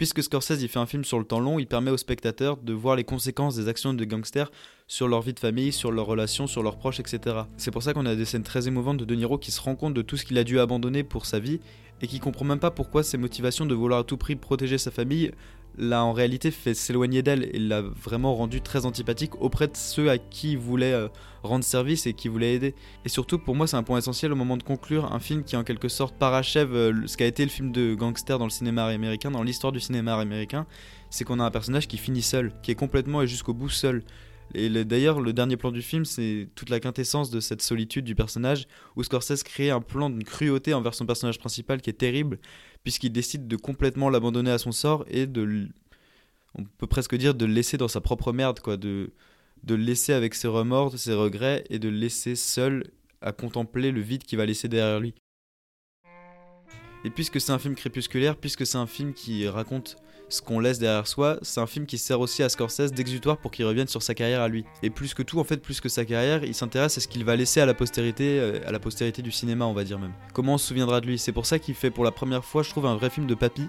Puisque 0.00 0.22
Scorsese 0.22 0.62
il 0.62 0.68
fait 0.70 0.78
un 0.78 0.86
film 0.86 1.04
sur 1.04 1.18
le 1.18 1.26
temps 1.26 1.40
long, 1.40 1.58
il 1.58 1.66
permet 1.66 1.90
aux 1.90 1.98
spectateurs 1.98 2.56
de 2.56 2.72
voir 2.72 2.96
les 2.96 3.04
conséquences 3.04 3.56
des 3.56 3.68
actions 3.68 3.92
de 3.92 4.04
gangsters 4.06 4.50
sur 4.86 5.08
leur 5.08 5.20
vie 5.20 5.34
de 5.34 5.38
famille, 5.38 5.72
sur 5.72 5.92
leurs 5.92 6.06
relations, 6.06 6.46
sur 6.46 6.62
leurs 6.62 6.78
proches, 6.78 7.00
etc. 7.00 7.40
C'est 7.58 7.70
pour 7.70 7.82
ça 7.82 7.92
qu'on 7.92 8.06
a 8.06 8.14
des 8.14 8.24
scènes 8.24 8.42
très 8.42 8.66
émouvantes 8.66 8.96
de 8.96 9.04
De 9.04 9.14
Niro 9.14 9.36
qui 9.36 9.50
se 9.50 9.60
rend 9.60 9.76
compte 9.76 9.92
de 9.92 10.00
tout 10.00 10.16
ce 10.16 10.24
qu'il 10.24 10.38
a 10.38 10.42
dû 10.42 10.58
abandonner 10.58 11.04
pour 11.04 11.26
sa 11.26 11.38
vie 11.38 11.60
et 12.00 12.06
qui 12.06 12.18
comprend 12.18 12.46
même 12.46 12.60
pas 12.60 12.70
pourquoi 12.70 13.02
ses 13.02 13.18
motivations 13.18 13.66
de 13.66 13.74
vouloir 13.74 14.00
à 14.00 14.04
tout 14.04 14.16
prix 14.16 14.36
protéger 14.36 14.78
sa 14.78 14.90
famille 14.90 15.32
l'a 15.80 16.04
en 16.04 16.12
réalité 16.12 16.50
fait 16.50 16.74
s'éloigner 16.74 17.22
d'elle 17.22 17.48
et 17.54 17.58
l'a 17.58 17.80
vraiment 17.80 18.34
rendu 18.34 18.60
très 18.60 18.84
antipathique 18.84 19.40
auprès 19.40 19.66
de 19.66 19.76
ceux 19.76 20.10
à 20.10 20.18
qui 20.18 20.52
il 20.52 20.58
voulait 20.58 20.92
euh, 20.92 21.08
rendre 21.42 21.64
service 21.64 22.06
et 22.06 22.12
qui 22.12 22.28
voulait 22.28 22.54
aider. 22.54 22.74
Et 23.06 23.08
surtout, 23.08 23.38
pour 23.38 23.56
moi, 23.56 23.66
c'est 23.66 23.76
un 23.76 23.82
point 23.82 23.98
essentiel 23.98 24.30
au 24.30 24.36
moment 24.36 24.58
de 24.58 24.62
conclure 24.62 25.10
un 25.10 25.18
film 25.18 25.42
qui 25.42 25.56
en 25.56 25.64
quelque 25.64 25.88
sorte 25.88 26.14
parachève 26.14 26.74
euh, 26.74 27.06
ce 27.06 27.16
qu'a 27.16 27.26
été 27.26 27.42
le 27.42 27.50
film 27.50 27.72
de 27.72 27.94
gangster 27.94 28.38
dans 28.38 28.44
le 28.44 28.50
cinéma 28.50 28.84
américain, 28.84 29.30
dans 29.30 29.42
l'histoire 29.42 29.72
du 29.72 29.80
cinéma 29.80 30.14
américain, 30.16 30.66
c'est 31.08 31.24
qu'on 31.24 31.40
a 31.40 31.44
un 31.44 31.50
personnage 31.50 31.88
qui 31.88 31.96
finit 31.96 32.22
seul, 32.22 32.52
qui 32.62 32.70
est 32.70 32.76
complètement 32.76 33.22
et 33.22 33.26
jusqu'au 33.26 33.54
bout 33.54 33.70
seul. 33.70 34.02
Et 34.52 34.68
d'ailleurs, 34.84 35.20
le 35.20 35.32
dernier 35.32 35.56
plan 35.56 35.70
du 35.70 35.80
film, 35.80 36.04
c'est 36.04 36.48
toute 36.56 36.70
la 36.70 36.80
quintessence 36.80 37.30
de 37.30 37.38
cette 37.38 37.62
solitude 37.62 38.04
du 38.04 38.16
personnage, 38.16 38.66
où 38.96 39.02
Scorsese 39.02 39.44
crée 39.44 39.70
un 39.70 39.80
plan 39.80 40.10
d'une 40.10 40.24
cruauté 40.24 40.74
envers 40.74 40.94
son 40.94 41.06
personnage 41.06 41.38
principal 41.38 41.80
qui 41.80 41.90
est 41.90 41.94
terrible, 41.94 42.38
puisqu'il 42.82 43.12
décide 43.12 43.48
de 43.48 43.56
complètement 43.56 44.10
l'abandonner 44.10 44.50
à 44.50 44.58
son 44.58 44.72
sort 44.72 45.04
et 45.08 45.26
de, 45.26 45.68
on 46.54 46.64
peut 46.64 46.86
presque 46.86 47.14
dire, 47.16 47.34
de 47.34 47.44
le 47.44 47.52
laisser 47.52 47.76
dans 47.76 47.88
sa 47.88 48.00
propre 48.00 48.32
merde, 48.32 48.60
quoi, 48.60 48.76
de, 48.76 49.12
de 49.64 49.74
le 49.74 49.82
laisser 49.82 50.12
avec 50.12 50.34
ses 50.34 50.48
remords, 50.48 50.98
ses 50.98 51.14
regrets, 51.14 51.64
et 51.70 51.78
de 51.78 51.88
le 51.88 51.96
laisser 51.96 52.36
seul 52.36 52.90
à 53.20 53.32
contempler 53.32 53.90
le 53.92 54.00
vide 54.00 54.24
qu'il 54.24 54.38
va 54.38 54.46
laisser 54.46 54.68
derrière 54.68 55.00
lui. 55.00 55.14
Et 57.04 57.10
puisque 57.10 57.40
c'est 57.40 57.52
un 57.52 57.58
film 57.58 57.74
crépusculaire, 57.74 58.36
puisque 58.36 58.66
c'est 58.66 58.78
un 58.78 58.86
film 58.86 59.14
qui 59.14 59.48
raconte 59.48 59.96
ce 60.30 60.40
qu'on 60.40 60.60
laisse 60.60 60.78
derrière 60.78 61.06
soi, 61.06 61.38
c'est 61.42 61.60
un 61.60 61.66
film 61.66 61.86
qui 61.86 61.98
sert 61.98 62.20
aussi 62.20 62.42
à 62.42 62.48
Scorsese 62.48 62.92
d'exutoire 62.92 63.36
pour 63.36 63.50
qu'il 63.50 63.66
revienne 63.66 63.88
sur 63.88 64.02
sa 64.02 64.14
carrière 64.14 64.40
à 64.40 64.48
lui. 64.48 64.64
Et 64.82 64.88
plus 64.88 65.12
que 65.12 65.22
tout, 65.22 65.38
en 65.40 65.44
fait, 65.44 65.58
plus 65.58 65.80
que 65.80 65.88
sa 65.88 66.04
carrière, 66.04 66.44
il 66.44 66.54
s'intéresse 66.54 66.96
à 66.96 67.00
ce 67.00 67.08
qu'il 67.08 67.24
va 67.24 67.36
laisser 67.36 67.60
à 67.60 67.66
la 67.66 67.74
postérité, 67.74 68.38
euh, 68.38 68.60
à 68.66 68.72
la 68.72 68.78
postérité 68.78 69.22
du 69.22 69.32
cinéma, 69.32 69.66
on 69.66 69.72
va 69.72 69.84
dire 69.84 69.98
même. 69.98 70.12
Comment 70.32 70.54
on 70.54 70.58
se 70.58 70.68
souviendra 70.68 71.00
de 71.00 71.06
lui? 71.06 71.18
C'est 71.18 71.32
pour 71.32 71.46
ça 71.46 71.58
qu'il 71.58 71.74
fait 71.74 71.90
pour 71.90 72.04
la 72.04 72.12
première 72.12 72.44
fois, 72.44 72.62
je 72.62 72.70
trouve, 72.70 72.86
un 72.86 72.96
vrai 72.96 73.10
film 73.10 73.26
de 73.26 73.34
papy, 73.34 73.66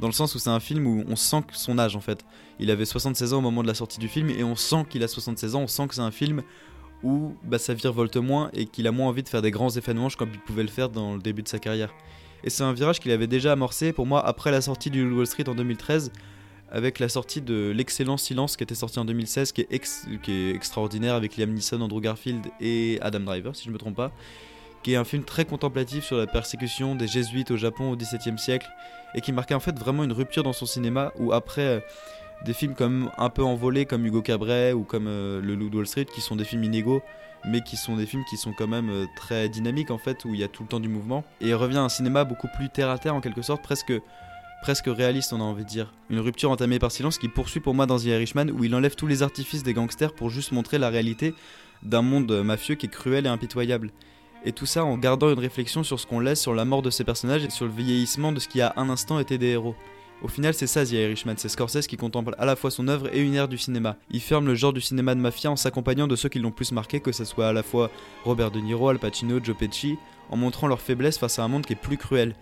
dans 0.00 0.08
le 0.08 0.12
sens 0.12 0.34
où 0.34 0.38
c'est 0.38 0.50
un 0.50 0.60
film 0.60 0.86
où 0.86 1.04
on 1.08 1.16
sent 1.16 1.42
son 1.52 1.78
âge 1.78 1.96
en 1.96 2.00
fait. 2.00 2.24
Il 2.58 2.70
avait 2.70 2.84
76 2.84 3.32
ans 3.32 3.38
au 3.38 3.42
moment 3.42 3.62
de 3.62 3.68
la 3.68 3.74
sortie 3.74 3.98
du 3.98 4.08
film 4.08 4.30
et 4.30 4.42
on 4.42 4.56
sent 4.56 4.84
qu'il 4.88 5.02
a 5.02 5.08
76 5.08 5.54
ans, 5.54 5.62
on 5.62 5.66
sent 5.68 5.88
que 5.88 5.94
c'est 5.94 6.00
un 6.00 6.10
film 6.10 6.42
où 7.02 7.34
bah, 7.44 7.58
sa 7.58 7.74
vie 7.74 7.86
revolte 7.86 8.16
moins 8.16 8.50
et 8.52 8.66
qu'il 8.66 8.86
a 8.86 8.92
moins 8.92 9.08
envie 9.08 9.22
de 9.22 9.28
faire 9.28 9.42
des 9.42 9.50
grands 9.50 9.70
effets 9.70 9.94
de 9.94 9.98
manche 9.98 10.16
comme 10.16 10.30
il 10.32 10.40
pouvait 10.40 10.62
le 10.62 10.68
faire 10.68 10.88
dans 10.88 11.14
le 11.14 11.20
début 11.20 11.42
de 11.42 11.48
sa 11.48 11.58
carrière. 11.58 11.92
Et 12.44 12.50
c'est 12.50 12.62
un 12.62 12.72
virage 12.72 13.00
qu'il 13.00 13.10
avait 13.12 13.26
déjà 13.26 13.52
amorcé 13.52 13.92
pour 13.92 14.06
moi 14.06 14.24
après 14.24 14.50
la 14.50 14.60
sortie 14.60 14.90
du 14.90 15.10
Wall 15.10 15.26
Street 15.26 15.48
en 15.48 15.54
2013, 15.54 16.10
avec 16.70 16.98
la 16.98 17.08
sortie 17.08 17.40
de 17.40 17.72
L'excellent 17.74 18.16
silence 18.16 18.56
qui 18.56 18.62
était 18.62 18.74
sorti 18.74 18.98
en 18.98 19.04
2016, 19.04 19.52
qui 19.52 19.62
est, 19.62 20.54
extraordinaire 20.54 21.14
avec 21.14 21.36
Liam 21.36 21.52
Neeson, 21.52 21.80
Andrew 21.80 22.00
Garfield 22.00 22.46
et 22.60 22.98
Adam 23.02 23.20
Driver, 23.20 23.54
si 23.54 23.64
je 23.64 23.68
ne 23.68 23.74
me 23.74 23.78
trompe 23.78 23.96
pas, 23.96 24.12
qui 24.82 24.92
est 24.92 24.96
un 24.96 25.04
film 25.04 25.24
très 25.24 25.44
contemplatif 25.44 26.04
sur 26.04 26.16
la 26.16 26.26
persécution 26.26 26.94
des 26.94 27.06
jésuites 27.06 27.50
au 27.50 27.56
Japon 27.56 27.90
au 27.90 27.96
XVIIe 27.96 28.38
siècle, 28.38 28.68
et 29.14 29.20
qui 29.20 29.32
marquait 29.32 29.54
en 29.54 29.60
fait 29.60 29.78
vraiment 29.78 30.04
une 30.04 30.12
rupture 30.12 30.42
dans 30.42 30.52
son 30.52 30.66
cinéma, 30.66 31.12
où 31.18 31.32
après 31.32 31.62
euh, 31.62 31.80
des 32.44 32.52
films 32.52 32.74
comme 32.74 33.10
un 33.18 33.28
peu 33.28 33.42
envolés 33.42 33.86
comme 33.86 34.04
Hugo 34.06 34.22
Cabret 34.22 34.72
ou 34.72 34.82
comme 34.82 35.06
euh, 35.06 35.40
Le 35.40 35.54
Loup 35.54 35.70
de 35.70 35.76
Wall 35.76 35.86
Street, 35.86 36.06
qui 36.06 36.20
sont 36.20 36.36
des 36.36 36.44
films 36.44 36.64
inégaux, 36.64 37.02
mais 37.44 37.60
qui 37.60 37.76
sont 37.76 37.96
des 37.96 38.06
films 38.06 38.24
qui 38.28 38.36
sont 38.36 38.52
quand 38.52 38.68
même 38.68 38.90
euh, 38.90 39.06
très 39.16 39.48
dynamiques 39.48 39.90
en 39.90 39.98
fait, 39.98 40.24
où 40.24 40.34
il 40.34 40.40
y 40.40 40.44
a 40.44 40.48
tout 40.48 40.62
le 40.62 40.68
temps 40.68 40.80
du 40.80 40.88
mouvement. 40.88 41.24
Et 41.40 41.48
il 41.48 41.54
revient 41.54 41.78
à 41.78 41.82
un 41.82 41.88
cinéma 41.88 42.24
beaucoup 42.24 42.48
plus 42.56 42.68
terre 42.70 42.90
à 42.90 42.98
terre 42.98 43.14
en 43.14 43.20
quelque 43.20 43.42
sorte, 43.42 43.62
presque 43.62 43.92
presque 44.62 44.86
réaliste 44.88 45.32
on 45.32 45.40
a 45.40 45.44
envie 45.44 45.64
de 45.64 45.68
dire. 45.68 45.92
Une 46.10 46.20
rupture 46.20 46.50
entamée 46.50 46.78
par 46.78 46.92
silence 46.92 47.18
qui 47.18 47.28
poursuit 47.28 47.60
pour 47.60 47.74
moi 47.74 47.86
dans 47.86 47.98
The 47.98 48.04
Irishman 48.04 48.50
où 48.50 48.64
il 48.64 48.74
enlève 48.74 48.94
tous 48.94 49.06
les 49.06 49.22
artifices 49.22 49.62
des 49.62 49.72
gangsters 49.72 50.12
pour 50.12 50.28
juste 50.28 50.52
montrer 50.52 50.76
la 50.78 50.90
réalité 50.90 51.34
d'un 51.82 52.02
monde 52.02 52.30
mafieux 52.42 52.74
qui 52.74 52.86
est 52.86 52.90
cruel 52.90 53.24
et 53.24 53.30
impitoyable. 53.30 53.90
Et 54.44 54.52
tout 54.52 54.66
ça 54.66 54.84
en 54.84 54.96
gardant 54.96 55.30
une 55.30 55.38
réflexion 55.38 55.82
sur 55.82 56.00
ce 56.00 56.06
qu'on 56.06 56.20
laisse 56.20 56.40
sur 56.40 56.54
la 56.54 56.64
mort 56.64 56.82
de 56.82 56.90
ces 56.90 57.04
personnages 57.04 57.44
et 57.44 57.50
sur 57.50 57.66
le 57.66 57.72
vieillissement 57.72 58.32
de 58.32 58.40
ce 58.40 58.48
qui 58.48 58.60
a 58.60 58.72
un 58.76 58.88
instant 58.90 59.18
été 59.18 59.38
des 59.38 59.48
héros. 59.48 59.74
Au 60.22 60.28
final, 60.28 60.52
c'est 60.52 60.66
ça 60.66 60.84
The 60.84 60.92
Irishman, 60.92 61.34
c'est 61.38 61.48
Scorsese 61.48 61.86
qui 61.86 61.96
contemple 61.96 62.34
à 62.38 62.44
la 62.44 62.54
fois 62.54 62.70
son 62.70 62.88
œuvre 62.88 63.08
et 63.14 63.20
une 63.20 63.34
ère 63.34 63.48
du 63.48 63.56
cinéma. 63.56 63.96
Il 64.10 64.20
ferme 64.20 64.46
le 64.46 64.54
genre 64.54 64.74
du 64.74 64.80
cinéma 64.82 65.14
de 65.14 65.20
mafia 65.20 65.50
en 65.50 65.56
s'accompagnant 65.56 66.06
de 66.06 66.14
ceux 66.14 66.28
qui 66.28 66.38
l'ont 66.38 66.50
plus 66.50 66.72
marqué, 66.72 67.00
que 67.00 67.10
ce 67.10 67.24
soit 67.24 67.48
à 67.48 67.52
la 67.54 67.62
fois 67.62 67.90
Robert 68.24 68.50
De 68.50 68.60
Niro, 68.60 68.90
Al 68.90 68.98
Pacino, 68.98 69.40
Joe 69.42 69.56
Pesci, 69.56 69.96
en 70.28 70.36
montrant 70.36 70.66
leur 70.66 70.80
faiblesse 70.80 71.16
face 71.16 71.38
à 71.38 71.42
un 71.42 71.48
monde 71.48 71.64
qui 71.64 71.72
est 71.72 71.76
plus 71.76 71.96
cruel. 71.96 72.34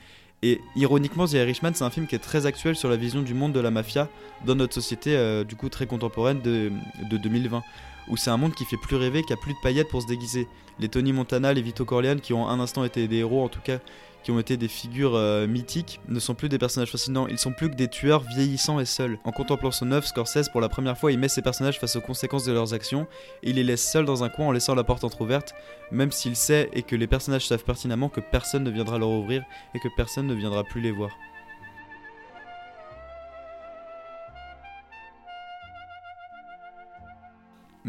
Et 0.42 0.60
ironiquement, 0.74 1.26
The 1.26 1.34
Irishman, 1.34 1.72
c'est 1.74 1.84
un 1.84 1.90
film 1.90 2.08
qui 2.08 2.16
est 2.16 2.20
très 2.20 2.46
actuel 2.46 2.74
sur 2.74 2.88
la 2.88 2.96
vision 2.96 3.22
du 3.22 3.34
monde 3.34 3.52
de 3.52 3.60
la 3.60 3.70
mafia 3.70 4.08
dans 4.44 4.56
notre 4.56 4.74
société, 4.74 5.16
euh, 5.16 5.44
du 5.44 5.54
coup 5.54 5.68
très 5.68 5.86
contemporaine 5.86 6.40
de, 6.40 6.72
de 7.08 7.16
2020 7.16 7.62
où 8.08 8.16
c'est 8.16 8.30
un 8.30 8.36
monde 8.36 8.54
qui 8.54 8.64
fait 8.64 8.76
plus 8.76 8.96
rêver, 8.96 9.22
qui 9.22 9.32
a 9.32 9.36
plus 9.36 9.52
de 9.52 9.58
paillettes 9.62 9.88
pour 9.88 10.02
se 10.02 10.06
déguiser. 10.06 10.48
Les 10.80 10.88
Tony 10.88 11.12
Montana, 11.12 11.52
les 11.52 11.62
Vito 11.62 11.84
Corleone, 11.84 12.20
qui 12.20 12.32
ont 12.32 12.48
un 12.48 12.60
instant 12.60 12.84
été 12.84 13.06
des 13.08 13.18
héros, 13.18 13.44
en 13.44 13.48
tout 13.48 13.60
cas, 13.60 13.78
qui 14.22 14.30
ont 14.30 14.38
été 14.38 14.56
des 14.56 14.68
figures 14.68 15.14
euh, 15.14 15.46
mythiques, 15.46 16.00
ne 16.08 16.20
sont 16.20 16.34
plus 16.34 16.48
des 16.48 16.58
personnages 16.58 16.90
fascinants, 16.90 17.26
ils 17.26 17.38
sont 17.38 17.52
plus 17.52 17.70
que 17.70 17.74
des 17.74 17.88
tueurs 17.88 18.22
vieillissants 18.22 18.80
et 18.80 18.84
seuls. 18.84 19.18
En 19.24 19.32
contemplant 19.32 19.70
son 19.70 19.90
œuvre, 19.92 20.06
Scorsese, 20.06 20.48
pour 20.50 20.60
la 20.60 20.68
première 20.68 20.98
fois, 20.98 21.12
il 21.12 21.18
met 21.18 21.28
ses 21.28 21.42
personnages 21.42 21.78
face 21.78 21.96
aux 21.96 22.00
conséquences 22.00 22.44
de 22.44 22.52
leurs 22.52 22.74
actions, 22.74 23.06
et 23.42 23.50
il 23.50 23.56
les 23.56 23.64
laisse 23.64 23.88
seuls 23.88 24.04
dans 24.04 24.24
un 24.24 24.28
coin 24.28 24.46
en 24.46 24.52
laissant 24.52 24.74
la 24.74 24.84
porte 24.84 25.04
entr'ouverte, 25.04 25.54
même 25.90 26.12
s'il 26.12 26.36
sait 26.36 26.70
et 26.72 26.82
que 26.82 26.96
les 26.96 27.06
personnages 27.06 27.46
savent 27.46 27.64
pertinemment 27.64 28.08
que 28.08 28.20
personne 28.20 28.64
ne 28.64 28.70
viendra 28.70 28.98
leur 28.98 29.10
ouvrir 29.10 29.44
et 29.74 29.80
que 29.80 29.88
personne 29.96 30.26
ne 30.26 30.34
viendra 30.34 30.64
plus 30.64 30.80
les 30.80 30.90
voir. 30.90 31.10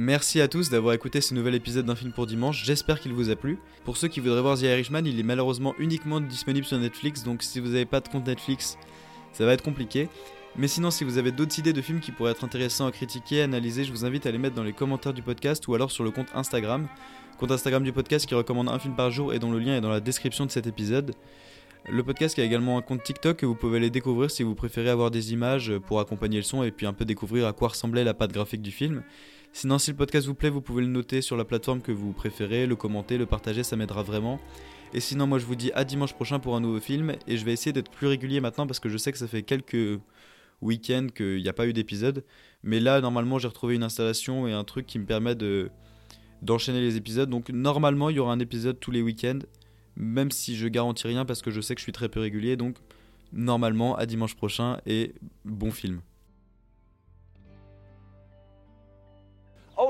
Merci 0.01 0.39
à 0.39 0.48
tous 0.48 0.70
d'avoir 0.70 0.94
écouté 0.94 1.20
ce 1.20 1.34
nouvel 1.34 1.56
épisode 1.56 1.86
d'un 1.86 1.94
film 1.94 2.13
pour 2.13 2.25
dimanche, 2.25 2.63
j'espère 2.63 3.01
qu'il 3.01 3.12
vous 3.12 3.32
a 3.32 3.36
plu. 3.36 3.60
Pour 3.84 3.98
ceux 3.98 4.08
qui 4.08 4.22
voudraient 4.22 4.41
voir 4.41 4.58
The 4.58 4.62
Irishman, 4.62 5.01
il 5.06 5.20
est 5.20 5.24
malheureusement 5.24 5.75
uniquement 5.77 6.22
disponible 6.22 6.65
sur 6.65 6.79
Netflix, 6.79 7.25
donc 7.25 7.44
si 7.44 7.60
vous 7.60 7.68
n'avez 7.68 7.84
pas 7.84 8.00
de 8.00 8.08
compte 8.08 8.25
Netflix, 8.25 8.77
ça 9.34 9.46
va 9.46 9.51
être 9.51 9.62
compliqué. 9.62 10.08
Mais 10.56 10.70
sinon, 10.70 10.89
si 10.89 11.03
vous 11.03 11.18
avez 11.18 11.34
d'autres 11.34 11.60
idées 11.60 11.74
de 11.74 11.82
films 11.82 12.00
qui 12.00 12.13
pourraient 12.13 12.32
être 12.32 12.46
intéressants 12.46 12.88
à 12.88 12.94
critiquer, 12.94 13.41
à 13.41 13.44
analyser, 13.44 13.84
je 13.84 13.91
vous 13.91 14.06
invite 14.06 14.25
à 14.25 14.32
les 14.32 14.38
mettre 14.38 14.56
dans 14.56 14.63
les 14.63 14.72
commentaires 14.72 15.12
du 15.12 15.22
podcast 15.22 15.68
ou 15.68 15.75
alors 15.75 15.91
sur 15.91 16.06
le 16.06 16.12
compte 16.12 16.29
Instagram. 16.34 16.88
Compte 17.38 17.51
Instagram 17.51 17.84
du 17.84 17.91
podcast 17.91 18.25
qui 18.25 18.36
recommande 18.36 18.70
un 18.70 18.79
film 18.79 18.96
par 18.96 19.12
jour 19.12 19.34
et 19.34 19.39
dont 19.39 19.51
le 19.51 19.60
lien 19.60 19.75
est 19.75 19.82
dans 19.82 19.89
la 19.89 20.00
description 20.00 20.46
de 20.46 20.51
cet 20.51 20.65
épisode. 20.65 21.12
Le 21.89 22.03
podcast 22.03 22.39
a 22.39 22.44
également 22.44 22.77
un 22.77 22.82
compte 22.82 23.03
TikTok 23.03 23.36
que 23.36 23.46
vous 23.46 23.56
pouvez 23.56 23.77
aller 23.77 23.89
découvrir 23.89 24.32
si 24.32 24.44
vous 24.44 24.56
préférez 24.56 24.91
avoir 24.91 25.12
des 25.12 25.34
images 25.34 25.74
pour 25.88 26.00
accompagner 26.00 26.38
le 26.38 26.44
son 26.44 26.63
et 26.63 26.72
puis 26.72 26.86
un 26.86 26.94
peu 26.94 27.03
découvrir 27.03 27.48
à 27.48 27.51
quoi 27.51 27.70
ressemblait 27.70 28.06
la 28.06 28.13
patte 28.13 28.32
graphique 28.32 28.62
du 28.62 28.72
film. 28.72 29.03
Sinon, 29.51 29.77
si 29.79 29.91
le 29.91 29.98
podcast 29.98 30.27
vous 30.27 30.36
plaît, 30.36 30.50
vous 30.50 30.62
pouvez 30.62 30.82
le 30.82 30.88
noter 30.88 31.22
sur 31.22 31.36
la 31.36 31.44
plateforme 31.44 31.82
que 31.82 31.91
vous 31.91 32.13
préférez, 32.13 32.65
le 32.65 32.75
commenter, 32.75 33.18
le 33.18 33.25
partager, 33.25 33.63
ça 33.63 33.75
m'aidera 33.75 34.03
vraiment. 34.03 34.39
Et 34.94 35.00
sinon, 35.00 35.27
moi 35.27 35.38
je 35.38 35.46
vous 35.46 35.56
dis 35.56 35.72
à 35.74 35.84
dimanche 35.84 36.13
prochain 36.13 36.39
pour 36.39 36.56
un 36.56 36.62
nouveau 36.62 36.79
film 36.79 37.15
et 37.27 37.38
je 37.38 37.46
vais 37.46 37.53
essayer 37.53 37.74
d'être 37.74 37.91
plus 37.91 38.08
régulier 38.08 38.41
maintenant 38.41 38.65
parce 38.65 38.79
que 38.79 38.89
je 38.89 38.98
sais 38.98 39.12
que 39.12 39.18
ça 39.18 39.27
fait 39.27 39.44
quelques 39.44 40.00
week-ends 40.62 41.08
qu'il 41.15 41.41
n'y 41.41 41.50
a 41.50 41.53
pas 41.53 41.68
eu 41.68 41.74
d'épisode. 41.74 42.24
Mais 42.63 42.79
là, 42.79 43.01
normalement, 43.01 43.38
j'ai 43.39 43.48
retrouvé 43.48 43.75
une 43.75 43.84
installation 43.84 44.48
et 44.48 44.53
un 44.53 44.63
truc 44.63 44.86
qui 44.86 45.00
me 45.00 45.06
permet 45.06 45.36
de 45.36 45.70
d'enchaîner 46.41 46.79
les 46.79 46.96
épisodes. 46.96 47.29
Donc 47.29 47.50
normalement, 47.50 48.10
il 48.10 48.15
y 48.15 48.20
aura 48.20 48.32
un 48.32 48.39
épisode 48.39 48.79
tous 48.79 48.91
les 48.91 49.01
week-ends, 49.01 49.39
même 49.98 50.32
si 50.32 50.56
je 50.56 50.68
garantis 50.68 51.08
rien 51.08 51.25
parce 51.25 51.41
que 51.41 51.51
je 51.51 51.60
sais 51.60 51.75
que 51.75 51.79
je 51.79 51.84
suis 51.84 51.91
très 51.91 52.10
peu 52.10 52.22
régulier. 52.22 52.56
Donc 52.56 52.77
normalement, 53.34 53.96
à 53.96 54.06
dimanche 54.06 54.36
prochain 54.36 54.79
et 54.86 55.13
bon 55.44 55.72
film. 55.72 56.01